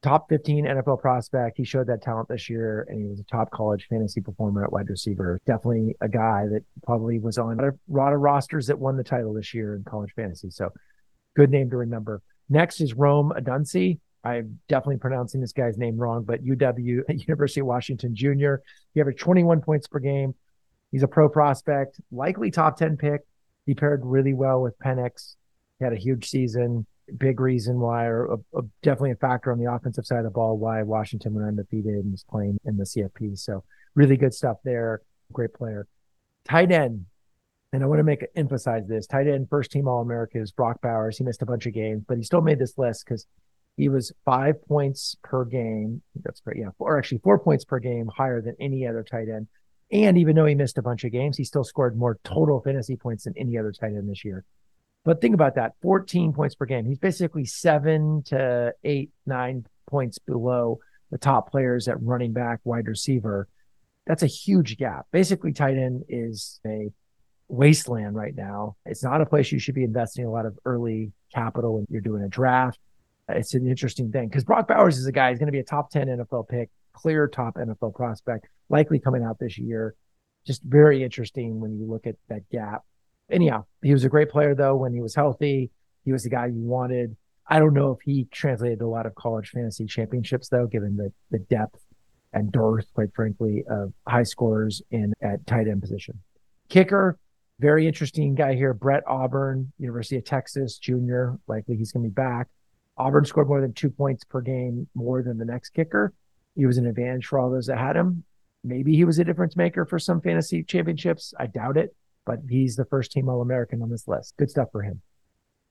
top 0.01 0.29
15 0.29 0.65
NFL 0.65 1.01
prospect. 1.01 1.57
He 1.57 1.63
showed 1.63 1.87
that 1.87 2.01
talent 2.01 2.29
this 2.29 2.49
year 2.49 2.85
and 2.89 3.01
he 3.01 3.07
was 3.07 3.19
a 3.19 3.23
top 3.23 3.51
college 3.51 3.87
fantasy 3.89 4.21
performer 4.21 4.63
at 4.63 4.71
wide 4.71 4.89
receiver. 4.89 5.39
Definitely 5.45 5.95
a 6.01 6.09
guy 6.09 6.45
that 6.51 6.63
probably 6.83 7.19
was 7.19 7.37
on 7.37 7.59
a 7.59 7.71
lot 7.89 8.13
of 8.13 8.19
rosters 8.19 8.67
that 8.67 8.79
won 8.79 8.97
the 8.97 9.03
title 9.03 9.33
this 9.33 9.53
year 9.53 9.75
in 9.75 9.83
college 9.83 10.11
fantasy. 10.15 10.49
So 10.49 10.71
good 11.35 11.49
name 11.49 11.69
to 11.71 11.77
remember. 11.77 12.21
Next 12.49 12.79
is 12.79 12.93
Rome 12.93 13.33
Odunze. 13.35 13.99
I'm 14.36 14.60
definitely 14.67 14.98
pronouncing 14.98 15.41
this 15.41 15.53
guy's 15.53 15.77
name 15.77 15.98
wrong, 15.98 16.24
but 16.24 16.43
UW, 16.43 17.03
University 17.27 17.62
of 17.62 17.67
Washington 17.67 18.15
Jr. 18.15 18.55
He 18.93 19.01
averaged 19.01 19.19
21 19.19 19.62
points 19.62 19.88
per 19.88 20.00
game. 20.00 20.36
He's 20.91 21.03
a 21.03 21.07
pro 21.07 21.29
prospect, 21.29 22.00
likely 22.12 22.51
top 22.51 22.77
10 22.77 22.98
pick. 22.98 23.22
He 23.65 23.74
paired 23.74 24.01
really 24.03 24.34
well 24.34 24.62
with 24.62 24.77
Penix. 24.79 25.36
He 25.79 25.84
had 25.84 25.93
a 25.93 25.98
huge 25.98 26.29
season 26.29 26.86
big 27.17 27.39
reason 27.39 27.79
why, 27.79 28.05
or 28.05 28.25
a, 28.25 28.57
a, 28.57 28.62
definitely 28.84 29.12
a 29.12 29.15
factor 29.15 29.51
on 29.51 29.60
the 29.60 29.72
offensive 29.72 30.05
side 30.05 30.19
of 30.19 30.24
the 30.25 30.29
ball, 30.29 30.57
why 30.57 30.84
Washington 30.84 31.34
went 31.34 31.48
undefeated 31.48 31.93
and 31.93 32.12
was 32.12 32.24
playing 32.24 32.60
in 32.65 32.77
the 32.77 32.84
CFP. 32.84 33.38
So 33.38 33.63
really 33.96 34.17
good 34.17 34.34
stuff 34.34 34.57
there. 34.63 35.01
Great 35.31 35.53
player. 35.53 35.88
Tight 36.46 36.72
end. 36.72 37.05
And 37.74 37.84
I 37.84 37.86
want 37.88 38.00
to 38.00 38.03
make 38.03 38.25
emphasize 38.36 38.88
this 38.88 39.07
tight 39.07 39.27
end 39.27 39.50
first 39.50 39.72
team 39.72 39.88
All 39.88 40.01
America 40.01 40.39
is 40.39 40.51
Brock 40.51 40.81
Bowers. 40.81 41.17
He 41.17 41.24
missed 41.24 41.41
a 41.41 41.46
bunch 41.46 41.65
of 41.65 41.74
games, 41.74 42.03
but 42.07 42.17
he 42.17 42.24
still 42.24 42.41
made 42.41 42.60
this 42.60 42.77
list 42.77 43.05
because 43.05 43.25
he 43.77 43.89
was 43.89 44.12
five 44.25 44.55
points 44.67 45.15
per 45.24 45.46
game. 45.46 46.01
That's 46.24 46.41
great. 46.41 46.57
Yeah. 46.57 46.69
Or 46.79 46.98
actually 46.98 47.19
four 47.19 47.38
points 47.38 47.63
per 47.63 47.79
game 47.79 48.07
higher 48.07 48.41
than 48.41 48.55
any 48.60 48.88
other 48.88 49.03
tight 49.03 49.29
end. 49.29 49.48
And 49.91 50.17
even 50.17 50.36
though 50.36 50.48
he 50.48 50.55
missed 50.55 50.79
a 50.79 50.81
bunch 50.81 51.03
of 51.03 51.12
games, 51.12 51.38
he 51.38 51.43
still 51.43 51.63
scored 51.63 51.96
more 51.96 52.19
total 52.24 52.60
fantasy 52.60 52.98
points 52.98 53.24
than 53.24 53.36
any 53.38 53.57
other 53.57 53.72
tight 53.72 53.93
end 53.93 54.10
this 54.10 54.25
year. 54.25 54.43
But 55.05 55.22
think 55.22 55.36
about 55.36 55.55
that 55.55 55.74
14 55.81 56.34
points 56.34 56.55
per 56.55 56.65
game. 56.65 56.86
He's 56.86 56.98
basically 56.98 57.46
seven 57.46 58.24
to 58.24 58.74
eight, 58.84 59.12
nine 59.25 59.65
points 59.88 60.17
below 60.17 60.79
the 61.12 61.17
top 61.17 61.51
players 61.51 61.88
at 61.88 62.01
running 62.01 62.34
back, 62.34 62.60
wide 62.65 62.88
receiver. 62.88 63.48
That's 64.07 64.24
a 64.24 64.27
huge 64.27 64.77
gap. 64.77 65.05
Basically, 65.12 65.53
tight 65.53 65.77
end 65.77 66.03
is 66.10 66.60
a 66.65 66.89
wasteland 67.48 68.15
right 68.15 68.36
now. 68.36 68.75
It's 68.86 69.03
not 69.03 69.22
a 69.22 69.25
place 69.25 69.51
you 69.51 69.60
should 69.60 69.75
be 69.75 69.84
investing 69.84 70.25
a 70.25 70.31
lot 70.31 70.46
of 70.46 70.57
early 70.65 71.13
capital 71.34 71.75
when 71.75 71.88
you're 71.89 72.01
doing 72.01 72.24
a 72.24 72.27
draft. 72.27 72.79
It's 73.29 73.53
an 73.53 73.67
interesting 73.67 74.12
thing 74.12 74.29
because 74.29 74.43
Brock 74.43 74.67
Bowers 74.67 74.98
is 74.98 75.05
a 75.05 75.12
guy, 75.12 75.29
he's 75.29 75.39
going 75.39 75.48
to 75.48 75.51
be 75.51 75.60
a 75.60 75.63
top 75.63 75.89
10 75.89 76.07
NFL 76.07 76.48
pick, 76.48 76.69
clear 76.93 77.27
top 77.27 77.55
NFL 77.55 77.93
prospect, 77.93 78.48
likely 78.69 79.00
coming 79.00 79.24
out 79.24 79.38
this 79.39 79.57
year. 79.57 79.96
Just 80.46 80.63
very 80.63 81.03
interesting 81.03 81.60
when 81.60 81.77
you 81.77 81.86
look 81.86 82.07
at 82.07 82.15
that 82.29 82.50
gap. 82.50 82.84
Anyhow, 83.29 83.65
he 83.81 83.91
was 83.91 84.05
a 84.05 84.10
great 84.10 84.29
player 84.29 84.55
though 84.55 84.75
when 84.75 84.93
he 84.93 85.01
was 85.01 85.13
healthy. 85.13 85.69
He 86.05 86.13
was 86.13 86.24
the 86.24 86.29
guy 86.29 86.46
you 86.46 86.62
wanted. 86.62 87.17
I 87.50 87.60
don't 87.60 87.74
know 87.74 87.91
if 87.91 88.00
he 88.03 88.27
translated 88.31 88.81
a 88.81 88.88
lot 88.88 89.05
of 89.05 89.15
college 89.15 89.50
fantasy 89.50 89.86
championships 89.86 90.48
though, 90.48 90.67
given 90.67 90.96
the 90.96 91.12
the 91.31 91.39
depth 91.39 91.81
and 92.34 92.51
dearth, 92.51 92.86
quite 92.93 93.13
frankly, 93.13 93.63
of 93.69 93.93
high 94.07 94.24
scorers 94.24 94.81
in 94.91 95.13
at 95.22 95.46
tight 95.48 95.67
end 95.67 95.81
position. 95.81 96.19
Kicker, 96.69 97.17
very 97.60 97.88
interesting 97.88 98.36
guy 98.36 98.55
here, 98.55 98.74
Bert 98.74 99.03
Auburn, 99.07 99.72
University 99.79 100.17
of 100.17 100.25
Texas, 100.25 100.77
junior. 100.77 101.38
Likely 101.48 101.75
he's 101.75 101.91
going 101.91 102.03
to 102.03 102.10
be 102.10 102.13
back. 102.13 102.48
Auburn 102.98 103.25
scored 103.25 103.48
more 103.48 103.62
than 103.62 103.74
two 103.74 103.89
points 103.89 104.24
per 104.24 104.42
game 104.42 104.88
more 104.96 105.22
than 105.22 105.38
the 105.38 105.46
next 105.46 105.70
kicker. 105.70 106.13
He 106.56 106.66
was 106.66 106.77
an 106.77 106.88
advantage 106.88 107.25
for 107.25 107.39
all 107.39 107.51
those 107.51 107.68
that 107.68 107.77
had 107.77 107.96
him. 107.96 108.24
Maybe 108.63 108.96
he 108.96 109.06
was 109.06 109.20
a 109.20 109.24
difference 109.24 109.56
maker 109.56 109.86
for 109.86 110.00
some 110.00 110.20
fantasy 110.20 110.63
championships. 110.63 111.34
I 111.39 111.48
doubt 111.48 111.77
it, 111.77 111.96
but 112.25 112.39
he's 112.50 112.75
the 112.75 112.86
first 112.86 113.12
team 113.12 113.30
All 113.30 113.42
American 113.42 113.82
on 113.82 113.89
this 113.89 114.08
list. 114.08 114.36
Good 114.38 114.50
stuff 114.50 114.70
for 114.72 114.82
him. 114.82 115.01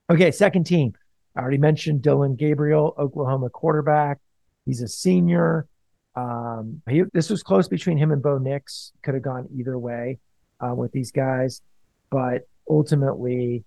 Okay, 0.09 0.31
second 0.31 0.63
team. 0.63 0.93
I 1.35 1.41
already 1.41 1.57
mentioned 1.57 2.01
Dillon 2.01 2.35
Gabriel, 2.35 2.95
Oklahoma 2.97 3.49
quarterback. 3.49 4.19
He's 4.65 4.81
a 4.81 4.87
senior. 4.87 5.67
Um, 6.15 6.81
he, 6.89 7.03
this 7.13 7.29
was 7.29 7.43
close 7.43 7.67
between 7.67 7.97
him 7.97 8.11
and 8.11 8.23
Bo 8.23 8.37
Nix. 8.37 8.93
Could 9.03 9.13
have 9.13 9.23
gone 9.23 9.47
either 9.55 9.77
way 9.77 10.19
uh, 10.59 10.73
with 10.73 10.91
these 10.93 11.11
guys, 11.11 11.61
but 12.09 12.47
ultimately 12.69 13.65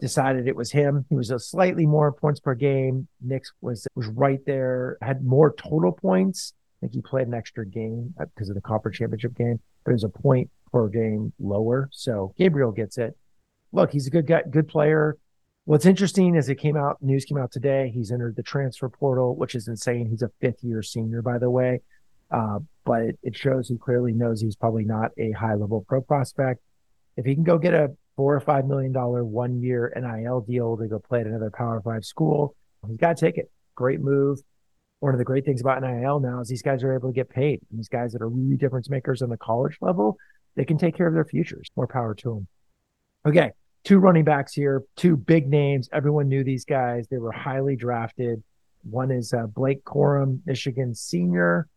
decided 0.00 0.46
it 0.46 0.56
was 0.56 0.72
him. 0.72 1.04
He 1.08 1.14
was 1.14 1.30
a 1.30 1.38
slightly 1.38 1.86
more 1.86 2.12
points 2.12 2.40
per 2.40 2.54
game. 2.54 3.08
Nix 3.20 3.52
was 3.60 3.86
was 3.94 4.06
right 4.08 4.40
there, 4.46 4.98
had 5.02 5.24
more 5.24 5.54
total 5.54 5.92
points. 5.92 6.54
I 6.78 6.86
think 6.86 6.94
he 6.94 7.02
played 7.02 7.26
an 7.26 7.34
extra 7.34 7.66
game 7.66 8.14
because 8.18 8.48
of 8.48 8.54
the 8.54 8.60
Copper 8.60 8.90
Championship 8.90 9.36
game, 9.36 9.60
but 9.84 9.90
it 9.90 9.94
was 9.94 10.04
a 10.04 10.08
point 10.08 10.50
per 10.72 10.88
game 10.88 11.32
lower. 11.38 11.88
So 11.92 12.34
Gabriel 12.38 12.72
gets 12.72 12.98
it. 12.98 13.16
Look, 13.72 13.92
he's 13.92 14.06
a 14.06 14.10
good 14.10 14.26
guy, 14.26 14.42
good 14.50 14.68
player. 14.68 15.16
What's 15.64 15.86
interesting 15.86 16.34
is 16.34 16.48
it 16.48 16.56
came 16.56 16.76
out, 16.76 16.96
news 17.02 17.24
came 17.24 17.38
out 17.38 17.52
today. 17.52 17.92
He's 17.94 18.10
entered 18.10 18.34
the 18.34 18.42
transfer 18.42 18.88
portal, 18.88 19.36
which 19.36 19.54
is 19.54 19.68
insane. 19.68 20.08
He's 20.08 20.22
a 20.22 20.30
fifth 20.40 20.64
year 20.64 20.82
senior, 20.82 21.22
by 21.22 21.38
the 21.38 21.50
way. 21.50 21.82
Uh, 22.30 22.60
but 22.84 23.02
it, 23.02 23.18
it 23.22 23.36
shows 23.36 23.68
he 23.68 23.76
clearly 23.76 24.12
knows 24.12 24.40
he's 24.40 24.56
probably 24.56 24.84
not 24.84 25.10
a 25.18 25.32
high 25.32 25.54
level 25.54 25.84
pro 25.86 26.00
prospect. 26.00 26.60
If 27.16 27.26
he 27.26 27.34
can 27.34 27.44
go 27.44 27.58
get 27.58 27.74
a 27.74 27.90
four 28.20 28.36
or 28.36 28.40
five 28.40 28.66
million 28.66 28.92
dollar 28.92 29.24
one 29.24 29.62
year 29.62 29.90
NIL 29.96 30.42
deal 30.42 30.76
to 30.76 30.86
go 30.86 30.98
play 30.98 31.22
at 31.22 31.26
another 31.26 31.50
Power 31.50 31.80
Five 31.80 32.04
school, 32.04 32.54
he's 32.86 32.98
got 32.98 33.16
to 33.16 33.24
take 33.24 33.38
it. 33.38 33.50
Great 33.74 34.02
move. 34.02 34.40
One 34.98 35.14
of 35.14 35.18
the 35.18 35.24
great 35.24 35.46
things 35.46 35.62
about 35.62 35.80
NIL 35.80 36.20
now 36.20 36.42
is 36.42 36.48
these 36.48 36.60
guys 36.60 36.84
are 36.84 36.94
able 36.94 37.08
to 37.08 37.14
get 37.14 37.30
paid. 37.30 37.62
And 37.70 37.78
these 37.78 37.88
guys 37.88 38.12
that 38.12 38.20
are 38.20 38.28
really 38.28 38.58
difference 38.58 38.90
makers 38.90 39.22
on 39.22 39.30
the 39.30 39.38
college 39.38 39.78
level, 39.80 40.18
they 40.54 40.66
can 40.66 40.76
take 40.76 40.94
care 40.94 41.06
of 41.06 41.14
their 41.14 41.24
futures. 41.24 41.70
More 41.76 41.86
power 41.86 42.14
to 42.16 42.34
them. 42.34 42.46
Okay, 43.24 43.52
two 43.84 43.98
running 43.98 44.24
backs 44.24 44.52
here, 44.52 44.82
two 44.96 45.16
big 45.16 45.48
names. 45.48 45.88
Everyone 45.90 46.28
knew 46.28 46.44
these 46.44 46.66
guys. 46.66 47.06
They 47.08 47.16
were 47.16 47.32
highly 47.32 47.74
drafted. 47.74 48.42
One 48.82 49.10
is 49.10 49.32
uh, 49.32 49.46
Blake 49.46 49.82
Corum, 49.84 50.40
Michigan 50.44 50.94
senior, 50.94 51.68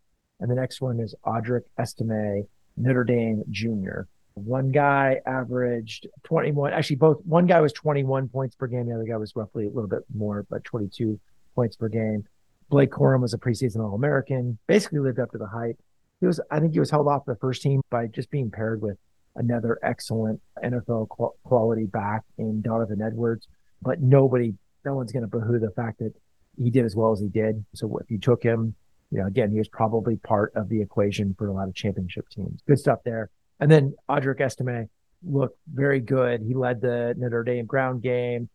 and 0.42 0.52
the 0.52 0.56
next 0.56 0.82
one 0.82 1.00
is 1.00 1.16
Audric 1.26 1.62
Estime, 1.80 2.44
Notre 2.76 3.06
Dame 3.06 3.44
junior. 3.50 4.10
One 4.36 4.72
guy 4.72 5.20
averaged 5.26 6.08
21. 6.24 6.74
Actually, 6.74 6.96
both 6.96 7.18
one 7.26 7.46
guy 7.46 7.62
was 7.62 7.72
21 7.74 8.30
points 8.30 8.56
per 8.56 8.68
game. 8.68 8.88
The 8.88 8.96
other 8.96 9.04
guy 9.04 9.18
was 9.18 9.36
roughly 9.36 9.66
a 9.66 9.70
little 9.70 9.88
bit 9.88 10.04
more, 10.14 10.46
but 10.50 10.64
22 10.64 11.20
points 11.56 11.76
per 11.76 11.88
game. 11.88 12.26
Blake 12.70 12.92
Corum 12.92 13.22
was 13.22 13.34
a 13.34 13.38
preseason 13.38 13.84
All 13.84 13.94
American, 13.94 14.58
basically 14.68 15.00
lived 15.00 15.20
up 15.20 15.32
to 15.32 15.38
the 15.38 15.46
hype. 15.46 15.78
He 16.20 16.26
was, 16.26 16.40
I 16.50 16.60
think 16.60 16.74
he 16.74 16.80
was 16.80 16.90
held 16.90 17.08
off 17.08 17.26
the 17.26 17.36
first 17.36 17.62
team 17.62 17.82
by 17.92 18.08
just 18.08 18.32
being 18.32 18.50
paired 18.50 18.82
with 18.82 18.98
another 19.36 19.78
excellent 19.84 20.42
NFL 20.64 21.10
quality 21.44 21.86
back 21.86 22.24
in 22.38 22.62
Donovan 22.62 23.02
Edwards. 23.02 23.48
But 23.82 24.02
nobody, 24.02 24.56
no 24.86 24.96
one's 24.96 25.12
going 25.12 25.22
to 25.22 25.28
boohoo 25.28 25.60
the 25.60 25.72
fact 25.72 26.00
that 26.00 26.14
he 26.62 26.70
did 26.70 26.86
as 26.86 26.96
well 26.96 27.12
as 27.12 27.20
he 27.20 27.28
did. 27.28 27.64
So 27.76 27.98
if 27.98 28.10
you 28.10 28.18
took 28.18 28.42
him, 28.42 28.76
you 29.12 29.20
know, 29.20 29.28
again, 29.28 29.52
he 29.52 29.58
was 29.58 29.68
probably 29.68 30.16
part 30.18 30.54
of 30.56 30.70
the 30.70 30.82
equation 30.82 31.36
for 31.38 31.48
a 31.48 31.54
lot 31.54 31.68
of 31.68 31.76
championship 31.76 32.30
teams. 32.30 32.62
Good 32.68 32.80
stuff 32.80 33.00
there. 33.06 33.30
And 33.64 33.72
then 33.72 33.96
Audric 34.10 34.42
Estime 34.42 34.90
looked 35.26 35.58
very 35.74 36.02
good. 36.02 36.42
He 36.42 36.54
led 36.54 36.82
the 36.82 37.16
Notre 37.18 37.46
Dame 37.46 37.66
ground 37.66 38.02
game. 38.02 38.50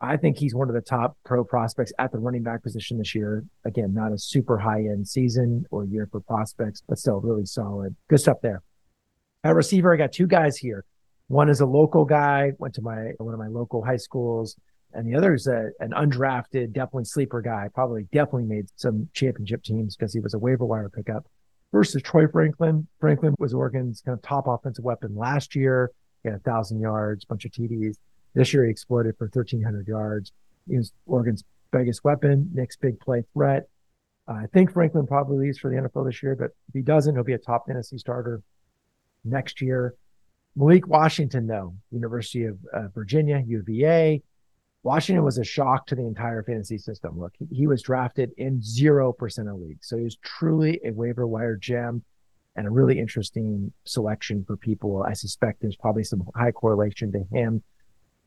I 0.00 0.16
think 0.16 0.38
he's 0.38 0.54
one 0.54 0.70
of 0.70 0.74
the 0.74 0.80
top 0.80 1.18
pro 1.22 1.44
prospects 1.44 1.92
at 1.98 2.12
the 2.12 2.18
running 2.18 2.42
back 2.42 2.62
position 2.62 2.96
this 2.96 3.14
year. 3.14 3.44
Again, 3.66 3.92
not 3.92 4.10
a 4.10 4.16
super 4.16 4.56
high 4.56 4.78
end 4.78 5.06
season 5.06 5.66
or 5.70 5.84
year 5.84 6.08
for 6.10 6.20
prospects, 6.20 6.82
but 6.88 6.96
still 6.96 7.20
really 7.20 7.44
solid. 7.44 7.94
Good 8.08 8.20
stuff 8.20 8.38
there. 8.42 8.62
At 9.44 9.54
receiver, 9.54 9.92
I 9.92 9.98
got 9.98 10.12
two 10.12 10.26
guys 10.26 10.56
here. 10.56 10.86
One 11.28 11.50
is 11.50 11.60
a 11.60 11.66
local 11.66 12.06
guy, 12.06 12.52
went 12.56 12.72
to 12.76 12.80
my 12.80 13.10
one 13.18 13.34
of 13.34 13.38
my 13.38 13.48
local 13.48 13.84
high 13.84 13.98
schools, 13.98 14.56
and 14.94 15.06
the 15.06 15.14
other 15.14 15.34
is 15.34 15.46
a, 15.46 15.72
an 15.78 15.90
undrafted, 15.90 16.72
definitely 16.72 17.04
sleeper 17.04 17.42
guy. 17.42 17.68
Probably 17.74 18.04
definitely 18.14 18.44
made 18.44 18.68
some 18.76 19.10
championship 19.12 19.62
teams 19.62 19.94
because 19.94 20.14
he 20.14 20.20
was 20.20 20.32
a 20.32 20.38
waiver 20.38 20.64
wire 20.64 20.88
pickup 20.88 21.26
versus 21.74 22.00
Troy 22.02 22.28
Franklin. 22.28 22.86
Franklin 23.00 23.34
was 23.40 23.52
Oregon's 23.52 24.00
kind 24.00 24.16
of 24.16 24.22
top 24.22 24.46
offensive 24.46 24.84
weapon 24.84 25.16
last 25.16 25.56
year. 25.56 25.90
He 26.22 26.28
had 26.28 26.36
a 26.36 26.42
thousand 26.42 26.80
yards, 26.80 27.24
bunch 27.24 27.44
of 27.44 27.50
TDs. 27.50 27.96
This 28.32 28.54
year 28.54 28.64
he 28.64 28.70
exploded 28.70 29.16
for 29.18 29.24
1,300 29.24 29.88
yards. 29.88 30.30
He 30.68 30.76
was 30.76 30.92
Oregon's 31.04 31.42
biggest 31.72 32.04
weapon, 32.04 32.48
Nix's 32.54 32.78
big 32.80 33.00
play 33.00 33.24
threat. 33.34 33.68
Uh, 34.28 34.34
I 34.34 34.46
think 34.52 34.72
Franklin 34.72 35.08
probably 35.08 35.46
leaves 35.46 35.58
for 35.58 35.68
the 35.68 35.76
NFL 35.76 36.06
this 36.06 36.22
year, 36.22 36.36
but 36.36 36.52
if 36.68 36.74
he 36.74 36.80
doesn't, 36.80 37.12
he'll 37.12 37.24
be 37.24 37.32
a 37.32 37.38
top 37.38 37.66
fantasy 37.66 37.98
starter 37.98 38.40
next 39.24 39.60
year. 39.60 39.96
Malik 40.54 40.86
Washington, 40.86 41.48
though, 41.48 41.74
University 41.90 42.44
of 42.44 42.56
uh, 42.72 42.86
Virginia, 42.94 43.42
UVA. 43.44 44.22
Washington 44.84 45.24
was 45.24 45.38
a 45.38 45.44
shock 45.44 45.86
to 45.86 45.94
the 45.94 46.02
entire 46.02 46.42
fantasy 46.42 46.76
system. 46.76 47.18
Look, 47.18 47.32
he, 47.50 47.66
was 47.66 47.80
drafted 47.80 48.32
in 48.36 48.60
0% 48.60 49.50
of 49.50 49.58
leagues. 49.58 49.88
So 49.88 49.96
he 49.96 50.04
was 50.04 50.16
truly 50.16 50.78
a 50.84 50.90
waiver 50.90 51.26
wire 51.26 51.56
gem 51.56 52.04
and 52.54 52.66
a 52.66 52.70
really 52.70 52.98
interesting 52.98 53.72
selection 53.84 54.44
for 54.46 54.58
people. 54.58 55.02
I 55.02 55.14
suspect 55.14 55.62
there's 55.62 55.76
probably 55.76 56.04
some 56.04 56.22
high 56.36 56.52
correlation 56.52 57.10
to 57.12 57.24
him 57.32 57.62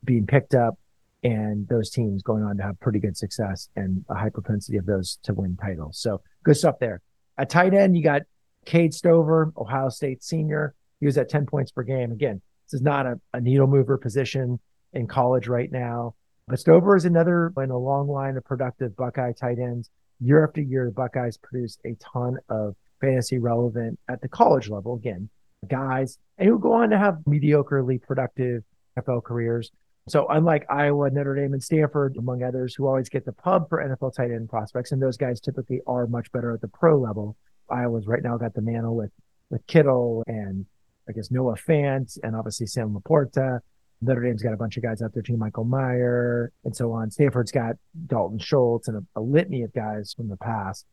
being 0.03 0.25
picked 0.25 0.55
up 0.55 0.79
and 1.23 1.67
those 1.67 1.91
teams 1.91 2.23
going 2.23 2.43
on 2.43 2.57
to 2.57 2.63
have 2.63 2.79
pretty 2.79 2.99
good 2.99 3.15
success 3.15 3.69
and 3.75 4.03
a 4.09 4.15
high 4.15 4.29
propensity 4.29 4.77
of 4.77 4.87
those 4.87 5.19
to 5.23 5.35
win 5.35 5.57
titles. 5.57 5.99
So 5.99 6.21
good 6.43 6.57
stuff 6.57 6.79
there. 6.79 7.01
At 7.37 7.51
tight 7.51 7.75
end, 7.75 7.95
you 7.95 8.03
got 8.03 8.23
Cade 8.65 8.95
Stover, 8.95 9.53
Ohio 9.55 9.89
State 9.89 10.23
senior. 10.23 10.73
He 10.99 11.05
was 11.05 11.19
at 11.19 11.29
10 11.29 11.45
points 11.45 11.71
per 11.71 11.83
game. 11.83 12.11
Again, 12.11 12.41
this 12.65 12.79
is 12.79 12.81
not 12.81 13.05
a, 13.05 13.19
a 13.33 13.41
needle 13.41 13.67
mover 13.67 13.99
position 13.99 14.59
in 14.93 15.05
college 15.05 15.47
right 15.47 15.71
now. 15.71 16.15
But 16.47 16.59
Stover 16.59 16.95
is 16.95 17.05
another 17.05 17.51
in 17.57 17.71
a 17.71 17.77
long 17.77 18.07
line 18.07 18.37
of 18.37 18.45
productive 18.45 18.95
Buckeye 18.95 19.33
tight 19.33 19.59
ends. 19.59 19.89
Year 20.19 20.45
after 20.45 20.61
year, 20.61 20.85
the 20.85 20.91
Buckeyes 20.91 21.37
produce 21.37 21.77
a 21.85 21.95
ton 21.95 22.37
of 22.49 22.75
fantasy 23.01 23.37
relevant 23.37 23.99
at 24.09 24.21
the 24.21 24.29
college 24.29 24.69
level. 24.69 24.95
Again, 24.95 25.29
guys 25.67 26.17
and 26.37 26.47
who 26.47 26.59
go 26.59 26.73
on 26.73 26.89
to 26.91 26.97
have 26.97 27.17
mediocrely 27.27 28.01
productive 28.01 28.63
NFL 28.97 29.23
careers. 29.23 29.71
So 30.07 30.25
unlike 30.29 30.65
Iowa, 30.69 31.09
Notre 31.09 31.35
Dame, 31.35 31.53
and 31.53 31.61
Stanford, 31.61 32.15
among 32.17 32.41
others, 32.41 32.73
who 32.73 32.87
always 32.87 33.09
get 33.09 33.25
the 33.25 33.33
pub 33.33 33.67
for 33.67 33.83
NFL 33.83 34.15
tight 34.15 34.31
end 34.31 34.49
prospects, 34.49 34.93
and 34.93 35.01
those 35.01 35.17
guys 35.17 35.41
typically 35.41 35.81
are 35.85 36.07
much 36.07 36.31
better 36.31 36.53
at 36.53 36.61
the 36.61 36.69
pro 36.69 36.97
level. 36.97 37.35
Iowa's 37.69 38.07
right 38.07 38.23
now 38.23 38.37
got 38.37 38.53
the 38.53 38.61
mantle 38.61 38.95
with 38.95 39.11
with 39.49 39.65
Kittle 39.67 40.23
and 40.27 40.65
I 41.09 41.13
guess 41.13 41.31
Noah 41.31 41.55
Fant 41.55 42.17
and 42.23 42.35
obviously 42.35 42.67
Sam 42.67 42.93
LaPorta 42.93 43.59
Notre 44.01 44.21
Dame's 44.21 44.43
got 44.43 44.53
a 44.53 44.57
bunch 44.57 44.77
of 44.77 44.83
guys 44.83 45.01
out 45.01 45.13
there 45.13 45.23
too, 45.23 45.37
Michael 45.37 45.65
Mayer 45.65 46.51
and 46.63 46.75
so 46.75 46.91
on. 46.91 47.09
Stanford's 47.09 47.51
got 47.51 47.75
Dalton 48.07 48.39
Schultz 48.39 48.87
and 48.87 48.97
a, 48.97 49.19
a 49.19 49.21
litany 49.21 49.63
of 49.63 49.73
guys 49.73 50.13
from 50.15 50.29
the 50.29 50.37
past. 50.37 50.85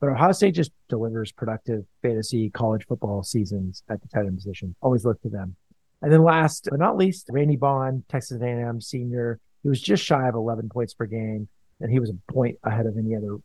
But 0.00 0.10
Ohio 0.10 0.32
State 0.32 0.54
just 0.54 0.72
delivers 0.88 1.32
productive 1.32 1.84
fantasy 2.02 2.50
college 2.50 2.86
football 2.86 3.22
seasons 3.22 3.82
at 3.88 4.00
the 4.00 4.08
tight 4.08 4.26
end 4.26 4.36
position. 4.36 4.74
Always 4.80 5.04
look 5.04 5.20
to 5.22 5.28
them. 5.28 5.56
And 6.02 6.12
then 6.12 6.22
last 6.22 6.68
but 6.70 6.78
not 6.78 6.96
least, 6.96 7.26
Randy 7.30 7.56
Bond, 7.56 8.04
Texas 8.08 8.40
A&M 8.40 8.80
senior. 8.80 9.40
He 9.62 9.68
was 9.68 9.80
just 9.80 10.04
shy 10.04 10.28
of 10.28 10.36
11 10.36 10.68
points 10.68 10.94
per 10.94 11.06
game, 11.06 11.48
and 11.80 11.90
he 11.90 11.98
was 11.98 12.10
a 12.10 12.32
point 12.32 12.56
ahead 12.62 12.86
of 12.86 12.96
any 12.96 13.16
other 13.16 13.38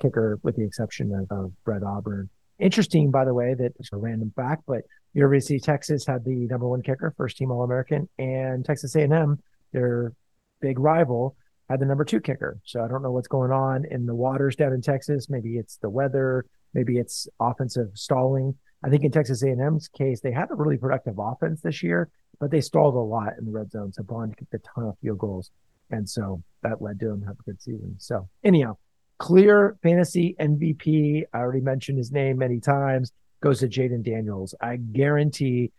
kicker, 0.00 0.38
with 0.42 0.56
the 0.56 0.64
exception 0.64 1.14
of, 1.14 1.30
of 1.30 1.52
Bert 1.64 1.82
Auburn. 1.82 2.30
Interesting, 2.58 3.10
by 3.10 3.24
the 3.24 3.34
way, 3.34 3.54
that 3.54 3.72
it's 3.78 3.92
a 3.92 3.96
random 3.96 4.32
fact, 4.34 4.62
but 4.66 4.82
University 5.14 5.56
of 5.56 5.62
Texas 5.62 6.06
had 6.06 6.24
the 6.24 6.46
number 6.46 6.68
one 6.68 6.82
kicker, 6.82 7.12
first 7.16 7.36
team 7.36 7.50
All 7.50 7.64
American, 7.64 8.08
and 8.18 8.64
Texas 8.64 8.94
A&M, 8.94 9.38
their 9.72 10.12
big 10.60 10.78
rival, 10.78 11.36
had 11.68 11.80
the 11.80 11.86
number 11.86 12.04
two 12.04 12.20
kicker. 12.20 12.58
So 12.64 12.82
I 12.82 12.88
don't 12.88 13.02
know 13.02 13.10
what's 13.10 13.28
going 13.28 13.50
on 13.50 13.84
in 13.90 14.06
the 14.06 14.14
waters 14.14 14.56
down 14.56 14.72
in 14.72 14.80
Texas. 14.82 15.28
Maybe 15.28 15.56
it's 15.58 15.76
the 15.78 15.90
weather, 15.90 16.46
maybe 16.74 16.98
it's 16.98 17.28
offensive 17.40 17.88
stalling. 17.94 18.54
I 18.84 18.90
think 18.90 19.02
in 19.02 19.10
Texas 19.10 19.42
A&M's 19.42 19.88
case, 19.88 20.20
they 20.20 20.30
had 20.32 20.50
a 20.50 20.54
really 20.54 20.76
productive 20.76 21.18
offense 21.18 21.60
this 21.60 21.82
year. 21.82 22.10
but 22.40 22.50
they 22.50 22.60
stalled 22.60 22.94
a 22.94 22.98
lot 22.98 23.32
in 23.38 23.44
the 23.44 23.50
red 23.50 23.70
zone. 23.70 23.92
So 23.92 24.02
Bond 24.02 24.36
kicked 24.36 24.54
a 24.54 24.58
ton 24.58 24.84
of 24.84 24.98
field 25.02 25.18
goals. 25.18 25.50
And 25.90 26.08
so 26.08 26.42
that 26.62 26.82
led 26.82 27.00
to 27.00 27.10
him 27.10 27.22
have 27.22 27.38
a 27.38 27.42
good 27.42 27.60
season. 27.60 27.96
So 27.98 28.28
anyhow, 28.44 28.76
clear 29.18 29.76
fantasy 29.82 30.36
MVP. 30.38 31.24
I 31.32 31.38
already 31.38 31.60
mentioned 31.60 31.98
his 31.98 32.12
name 32.12 32.38
many 32.38 32.60
times. 32.60 33.12
Goes 33.40 33.60
to 33.60 33.68
Jayden 33.68 34.04
Daniels. 34.04 34.54
I 34.60 34.76
guarantee 34.76 35.72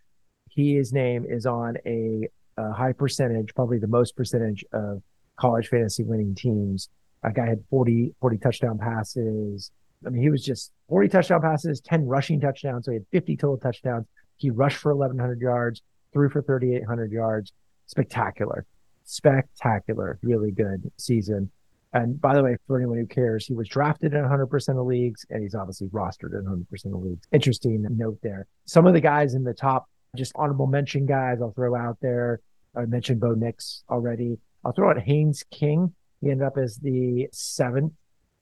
he 0.50 0.76
his 0.76 0.94
name 0.94 1.26
is 1.28 1.46
on 1.46 1.78
a, 1.86 2.28
a 2.58 2.72
high 2.72 2.94
percentage, 2.94 3.54
probably 3.54 3.80
the 3.80 3.88
most 3.88 4.16
percentage 4.16 4.64
of 4.72 5.02
college 5.38 5.68
fantasy 5.68 6.04
winning 6.04 6.36
teams. 6.36 6.90
A 7.24 7.32
guy 7.32 7.48
had 7.48 7.64
40, 7.70 8.14
40 8.22 8.38
touchdown 8.38 8.78
passes. 8.78 9.72
I 10.06 10.10
mean, 10.10 10.22
he 10.22 10.30
was 10.30 10.44
just 10.44 10.72
40 10.88 11.10
touchdown 11.10 11.42
passes, 11.42 11.82
10 11.82 12.06
rushing 12.06 12.40
touchdowns. 12.40 12.86
So 12.86 12.92
he 12.92 12.96
had 12.96 13.06
50 13.12 13.38
total 13.38 13.58
touchdowns. 13.58 14.06
He 14.38 14.50
rushed 14.50 14.78
for 14.78 14.96
1,100 14.96 15.42
yards, 15.42 15.82
threw 16.14 16.30
for 16.30 16.42
3,800 16.42 17.12
yards. 17.12 17.52
Spectacular. 17.88 18.66
Spectacular. 19.04 20.20
Really 20.22 20.52
good 20.52 20.92
season. 20.98 21.52
And 21.94 22.22
by 22.22 22.36
the 22.36 22.44
way, 22.44 22.58
for 22.68 22.78
anyone 22.78 23.00
who 23.00 23.08
cares, 23.08 23.48
he 23.48 23.54
was 23.54 23.68
drafted 23.68 24.14
in 24.14 24.24
100% 24.24 24.80
of 24.80 24.86
leagues 24.86 25.26
and 25.30 25.42
he's 25.42 25.56
obviously 25.56 25.88
rostered 25.88 26.38
in 26.38 26.46
100% 26.46 26.86
of 26.86 27.02
leagues. 27.02 27.28
Interesting 27.32 27.86
note 27.90 28.20
there. 28.22 28.48
Some 28.66 28.86
of 28.86 28.94
the 28.94 29.02
guys 29.02 29.34
in 29.34 29.44
the 29.44 29.54
top, 29.54 29.90
just 30.16 30.32
honorable 30.36 30.68
mention 30.68 31.06
guys, 31.06 31.40
I'll 31.42 31.52
throw 31.52 31.76
out 31.76 31.98
there. 32.02 32.42
I 32.76 32.86
mentioned 32.86 33.20
Bo 33.20 33.34
Nix 33.34 33.84
already. 33.90 34.38
I'll 34.64 34.72
throw 34.72 34.92
out 34.92 35.02
Haynes 35.02 35.44
King. 35.52 35.94
He 36.22 36.30
ended 36.30 36.46
up 36.46 36.58
as 36.58 36.78
the 36.78 37.28
seventh 37.32 37.94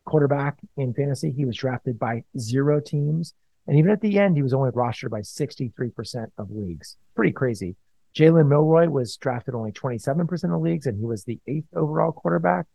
quarterback 0.05 0.57
in 0.75 0.93
fantasy. 0.93 1.31
He 1.31 1.45
was 1.45 1.55
drafted 1.55 1.97
by 1.97 2.23
zero 2.37 2.81
teams. 2.81 3.33
And 3.67 3.77
even 3.77 3.91
at 3.91 4.01
the 4.01 4.19
end, 4.19 4.35
he 4.35 4.43
was 4.43 4.53
only 4.53 4.71
rostered 4.71 5.11
by 5.11 5.19
63% 5.19 6.27
of 6.37 6.51
leagues. 6.51 6.97
Pretty 7.15 7.33
crazy. 7.33 7.75
Jalen 8.15 8.47
Milroe 8.47 8.89
was 8.89 9.15
drafted 9.17 9.53
only 9.53 9.71
27% 9.71 10.55
of 10.55 10.61
leagues, 10.61 10.87
and 10.87 10.97
he 10.97 11.05
was 11.05 11.23
the 11.23 11.39
eighth 11.45 11.67
overall 11.75 12.11
quarterback 12.11 12.65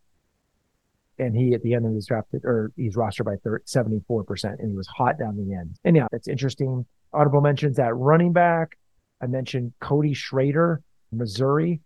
and 1.18 1.36
he 1.36 1.54
at 1.54 1.62
the 1.62 1.74
end 1.74 1.86
he 1.86 1.94
was 1.94 2.06
drafted 2.06 2.44
or 2.44 2.72
he's 2.76 2.96
rostered 2.96 3.24
by 3.24 3.36
74% 3.36 4.58
and 4.58 4.70
he 4.70 4.76
was 4.76 4.86
hot 4.88 5.18
down 5.18 5.36
the 5.36 5.54
end. 5.54 5.76
And 5.84 5.96
yeah, 5.96 6.06
that's 6.10 6.28
interesting. 6.28 6.86
Audible 7.12 7.40
mentions 7.40 7.76
that 7.76 7.94
running 7.94 8.32
back. 8.32 8.78
I 9.20 9.26
mentioned 9.26 9.72
Cody 9.80 10.14
Schrader, 10.14 10.82
Missouri. 11.12 11.80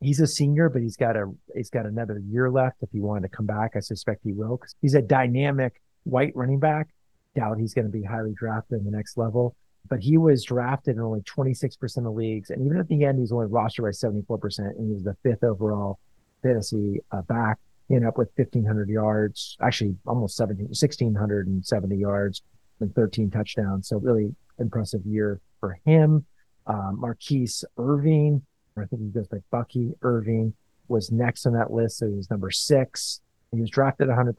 He's 0.00 0.20
a 0.20 0.26
senior, 0.26 0.68
but 0.68 0.82
he's 0.82 0.96
got 0.96 1.16
a 1.16 1.30
he's 1.54 1.70
got 1.70 1.86
another 1.86 2.20
year 2.26 2.50
left 2.50 2.76
if 2.82 2.90
he 2.92 3.00
wanted 3.00 3.30
to 3.30 3.36
come 3.36 3.46
back. 3.46 3.72
I 3.74 3.80
suspect 3.80 4.20
he 4.24 4.32
will 4.32 4.56
because 4.56 4.74
he's 4.80 4.94
a 4.94 5.02
dynamic 5.02 5.80
white 6.04 6.32
running 6.34 6.60
back. 6.60 6.88
Doubt 7.34 7.58
he's 7.58 7.74
going 7.74 7.86
to 7.86 7.90
be 7.90 8.02
highly 8.02 8.32
drafted 8.32 8.78
in 8.80 8.84
the 8.84 8.90
next 8.90 9.16
level. 9.16 9.56
But 9.88 10.00
he 10.00 10.16
was 10.16 10.44
drafted 10.44 10.96
in 10.96 11.02
only 11.02 11.20
26% 11.22 12.06
of 12.06 12.14
leagues. 12.14 12.48
And 12.48 12.64
even 12.64 12.78
at 12.78 12.88
the 12.88 13.04
end, 13.04 13.18
he's 13.18 13.32
only 13.32 13.48
rostered 13.48 13.82
by 13.82 13.90
74%. 13.90 14.58
And 14.58 14.88
he 14.88 14.94
was 14.94 15.02
the 15.02 15.14
fifth 15.22 15.44
overall 15.44 15.98
fantasy 16.42 17.00
uh, 17.12 17.20
back 17.22 17.58
ended 17.90 18.08
up 18.08 18.18
with 18.18 18.30
1,500 18.36 18.88
yards, 18.88 19.56
actually 19.60 19.96
almost 20.06 20.36
17, 20.36 20.66
1,670 20.66 21.96
yards 21.96 22.42
and 22.80 22.94
13 22.94 23.30
touchdowns. 23.30 23.88
So 23.88 23.98
really 23.98 24.34
impressive 24.58 25.04
year 25.04 25.40
for 25.60 25.78
him. 25.84 26.24
Um, 26.66 26.98
Marquise 27.00 27.64
Irving, 27.76 28.42
I 28.76 28.86
think 28.86 29.02
he 29.02 29.08
goes 29.08 29.28
by 29.28 29.38
Bucky 29.50 29.92
Irving, 30.02 30.54
was 30.88 31.12
next 31.12 31.46
on 31.46 31.52
that 31.54 31.72
list. 31.72 31.98
So 31.98 32.08
he 32.08 32.14
was 32.14 32.30
number 32.30 32.50
six. 32.50 33.20
He 33.52 33.60
was 33.60 33.70
drafted 33.70 34.08
100%, 34.08 34.34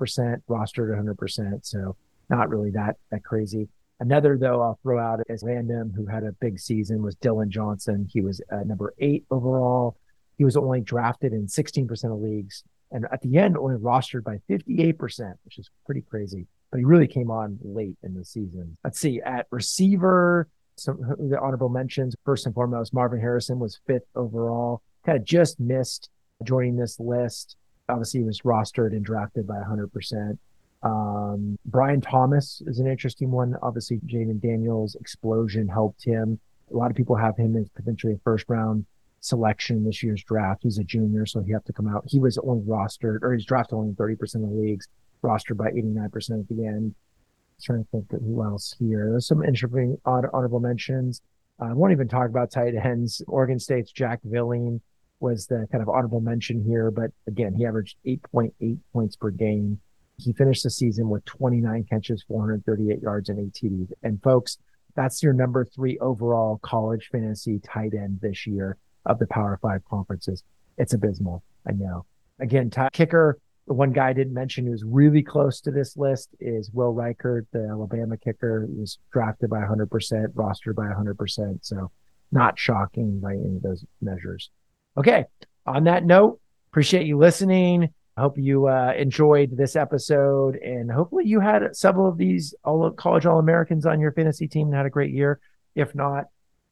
rostered 0.50 1.18
100%. 1.18 1.66
So 1.66 1.96
not 2.30 2.50
really 2.50 2.72
that 2.72 2.98
that 3.12 3.24
crazy. 3.24 3.68
Another 4.00 4.38
though 4.38 4.62
I'll 4.62 4.80
throw 4.84 5.00
out 5.00 5.22
as 5.30 5.44
random 5.44 5.94
who 5.96 6.06
had 6.06 6.24
a 6.24 6.34
big 6.34 6.60
season 6.60 7.02
was 7.02 7.16
Dylan 7.16 7.50
Johnson. 7.50 8.10
He 8.12 8.22
was 8.22 8.42
uh, 8.52 8.64
number 8.66 8.94
eight 9.00 9.26
overall. 9.32 9.96
He 10.38 10.44
was 10.44 10.58
only 10.58 10.82
drafted 10.82 11.32
in 11.32 11.48
16% 11.48 12.14
of 12.14 12.20
leagues 12.20 12.64
and 12.92 13.06
at 13.12 13.22
the 13.22 13.38
end 13.38 13.58
only 13.58 13.76
rostered 13.76 14.24
by 14.24 14.40
58%, 14.50 15.34
which 15.46 15.58
is 15.58 15.70
pretty 15.86 16.02
crazy. 16.02 16.48
But 16.72 16.80
he 16.80 16.86
really 16.86 17.08
came 17.08 17.32
on 17.32 17.58
late 17.62 17.98
in 18.04 18.14
the 18.14 18.26
season. 18.26 18.78
Let's 18.84 19.00
see, 19.00 19.22
at 19.22 19.48
receiver, 19.52 20.48
some 20.78 21.00
the 21.20 21.40
honorable 21.40 21.70
mentions. 21.70 22.16
First 22.26 22.46
and 22.46 22.54
foremost, 22.54 22.94
Marvin 22.94 23.20
Harrison 23.20 23.60
was 23.60 23.80
fifth 23.88 24.08
overall, 24.16 24.82
kind 25.06 25.18
of 25.18 25.24
just 25.24 25.60
missed 25.60 26.10
joining 26.44 26.76
this 26.76 27.00
list. 27.00 27.56
Obviously, 27.88 28.22
he 28.22 28.26
was 28.26 28.42
rostered 28.42 28.92
and 28.92 29.06
drafted 29.06 29.48
by 29.48 29.56
100%. 29.56 30.38
Um, 30.84 31.58
Brian 31.66 32.02
Thomas 32.02 32.62
is 32.66 32.80
an 32.80 32.88
interesting 32.88 33.32
one. 33.32 33.56
Obviously, 33.62 34.00
Jayden 34.06 34.42
Daniels' 34.42 34.96
explosion 34.96 35.68
helped 35.68 36.04
him. 36.04 36.40
A 36.74 36.78
lot 36.78 36.90
of 36.90 36.98
people 36.98 37.16
have 37.16 37.38
him 37.38 37.56
as 37.56 37.70
potentially 37.70 38.14
a 38.14 38.20
first 38.24 38.46
round 38.48 38.86
selection 39.26 39.84
this 39.84 40.04
year's 40.04 40.24
draft. 40.24 40.62
He's 40.64 40.78
a 40.78 40.84
junior, 40.84 41.26
so 41.26 41.42
he 41.42 41.52
have 41.52 41.64
to 41.66 41.74
come 41.74 41.88
out. 41.88 42.06
He 42.08 42.20
was 42.20 42.38
only 42.38 42.64
rostered, 42.64 43.20
or 43.24 43.34
he's 43.34 43.46
drafted 43.46 43.76
only 43.76 43.94
30% 43.94 44.36
of 44.36 44.42
the 44.42 44.48
leagues, 44.48 44.88
rostered 45.24 45.58
by 45.58 45.72
89% 45.72 46.42
at 46.42 46.48
the 46.48 46.66
end. 46.66 46.94
I'm 46.94 47.64
trying 47.64 47.84
to 47.84 47.90
think 47.92 48.14
of 48.14 48.22
who 48.22 48.44
else 48.44 48.76
here. 48.80 49.10
There's 49.10 49.28
some 49.28 49.44
interesting 49.44 49.98
honorable 50.06 50.60
mentions. 50.60 51.22
I 51.60 51.74
won't 51.74 51.94
even 51.94 52.08
talk 52.08 52.30
about 52.30 52.52
tight 52.52 52.76
ends. 52.76 53.22
Oregon 53.28 53.60
State's 53.60 53.92
Jack 53.92 54.20
Velling 54.28 54.82
was 55.20 55.48
the 55.48 55.68
kind 55.72 55.82
of 55.82 55.90
honorable 55.90 56.20
mention 56.20 56.62
here, 56.62 56.92
but 56.92 57.12
again, 57.28 57.56
he 57.56 57.66
averaged 57.66 57.98
8.8 58.06 58.78
points 58.94 59.16
per 59.16 59.32
game. 59.32 59.80
He 60.18 60.34
finished 60.34 60.64
the 60.64 60.70
season 60.70 61.10
with 61.10 61.26
29 61.26 61.86
catches, 61.90 62.24
438 62.24 63.02
yards, 63.02 63.30
and 63.30 63.40
eight 63.40 63.54
TDs. 63.54 63.92
And 64.04 64.22
folks, 64.22 64.58
that's 64.96 65.24
your 65.24 65.34
number 65.34 65.66
three 65.66 65.98
overall 66.00 66.60
college 66.62 67.10
fantasy 67.12 67.60
tight 67.60 67.94
end 67.94 68.20
this 68.22 68.46
year 68.46 68.78
of 69.06 69.20
the 69.20 69.28
Power 69.28 69.60
Five 69.62 69.84
conferences. 69.90 70.44
It's 70.78 70.94
abysmal. 70.94 71.44
I 71.68 71.72
know. 71.74 72.06
Again, 72.40 72.70
top 72.70 72.92
kicker. 72.94 73.38
The 73.68 73.74
one 73.74 73.92
guy 73.92 74.10
I 74.10 74.14
didn't 74.14 74.34
mention 74.34 74.68
who's 74.68 74.84
really 74.84 75.24
close 75.24 75.60
to 75.62 75.72
this 75.72 75.98
list 75.98 76.30
is 76.40 76.70
Will 76.72 76.94
Reichard, 76.94 77.48
the 77.52 77.68
Alabama 77.68 78.16
kicker. 78.18 78.68
He 78.70 78.80
was 78.80 79.00
drafted 79.12 79.50
by 79.50 79.62
100%, 79.62 79.88
rostered 80.34 80.76
by 80.76 80.86
100%. 80.86 81.60
So 81.62 81.92
not 82.32 82.60
shocking 82.60 83.20
by 83.20 83.34
any 83.34 83.56
of 83.56 83.64
those 83.64 83.84
measures. 84.02 84.52
Okay. 84.98 85.26
On 85.66 85.86
that 85.86 86.06
note, 86.06 86.40
appreciate 86.72 87.08
you 87.08 87.18
listening. 87.18 87.90
I 88.18 88.22
hope 88.22 88.38
you 88.38 88.68
uh, 88.68 88.94
enjoyed 88.96 89.58
this 89.58 89.76
episode 89.76 90.56
and 90.58 90.90
hopefully 90.90 91.26
you 91.26 91.42
had 91.42 91.76
several 91.76 92.08
of 92.08 92.18
these 92.18 92.54
all 92.64 92.90
college 92.92 93.26
All 93.26 93.40
Americans 93.40 93.86
on 93.86 94.00
your 94.00 94.14
fantasy 94.14 94.48
team 94.48 94.68
and 94.68 94.76
had 94.76 94.86
a 94.86 94.92
great 94.92 95.12
year. 95.12 95.40
If 95.74 95.96
not, 95.96 96.26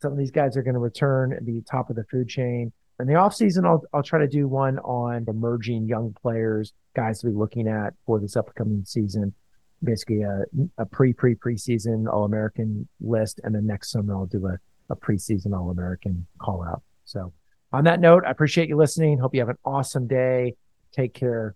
some 0.03 0.11
of 0.11 0.17
these 0.17 0.31
guys 0.31 0.57
are 0.57 0.61
going 0.61 0.73
to 0.73 0.81
return 0.81 1.39
be 1.45 1.61
top 1.61 1.89
of 1.89 1.95
the 1.95 2.03
food 2.11 2.27
chain. 2.27 2.73
In 2.99 3.07
the 3.07 3.13
offseason, 3.13 3.65
I'll, 3.65 3.81
I'll 3.93 4.03
try 4.03 4.19
to 4.19 4.27
do 4.27 4.49
one 4.49 4.77
on 4.79 5.23
emerging 5.29 5.87
young 5.87 6.13
players, 6.21 6.73
guys 6.93 7.21
to 7.21 7.27
be 7.27 7.33
looking 7.33 7.69
at 7.69 7.93
for 8.05 8.19
this 8.19 8.35
upcoming 8.35 8.83
season. 8.85 9.33
Basically, 9.81 10.23
a, 10.23 10.43
a 10.77 10.85
pre 10.85 11.13
pre 11.13 11.35
preseason 11.35 12.11
All 12.11 12.25
American 12.25 12.87
list. 12.99 13.39
And 13.45 13.55
then 13.55 13.65
next 13.65 13.91
summer, 13.91 14.13
I'll 14.13 14.25
do 14.25 14.45
a, 14.45 14.57
a 14.89 14.95
preseason 14.95 15.57
All 15.57 15.69
American 15.71 16.27
call 16.37 16.63
out. 16.63 16.83
So, 17.05 17.31
on 17.71 17.85
that 17.85 18.01
note, 18.01 18.23
I 18.27 18.31
appreciate 18.31 18.67
you 18.67 18.75
listening. 18.75 19.19
Hope 19.19 19.33
you 19.33 19.39
have 19.39 19.49
an 19.49 19.57
awesome 19.63 20.05
day. 20.05 20.55
Take 20.91 21.13
care. 21.13 21.55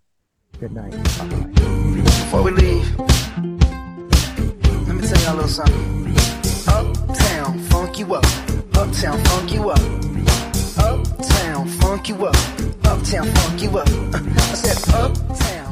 Good 0.59 0.71
night. 0.71 0.91
Before 0.91 2.43
we 2.43 2.51
leave, 2.51 2.97
let 4.87 4.95
me 4.95 5.05
tell 5.05 5.21
y'all 5.21 5.33
a 5.33 5.35
little 5.35 5.49
something. 5.49 5.97
Uptown, 6.67 7.26
funk 7.97 8.09
you 8.09 8.15
up. 8.15 8.25
Uptown, 8.77 9.23
funk 9.23 9.53
you 9.53 9.69
up. 9.69 9.79
Uptown, 10.77 11.67
funk 11.67 12.09
you 12.09 12.25
up. 12.27 12.35
Uptown, 12.85 13.25
funk 13.25 13.61
you 13.63 13.77
up. 13.77 13.87
I 14.13 14.53
said, 14.53 14.93
Uptown. 14.93 15.66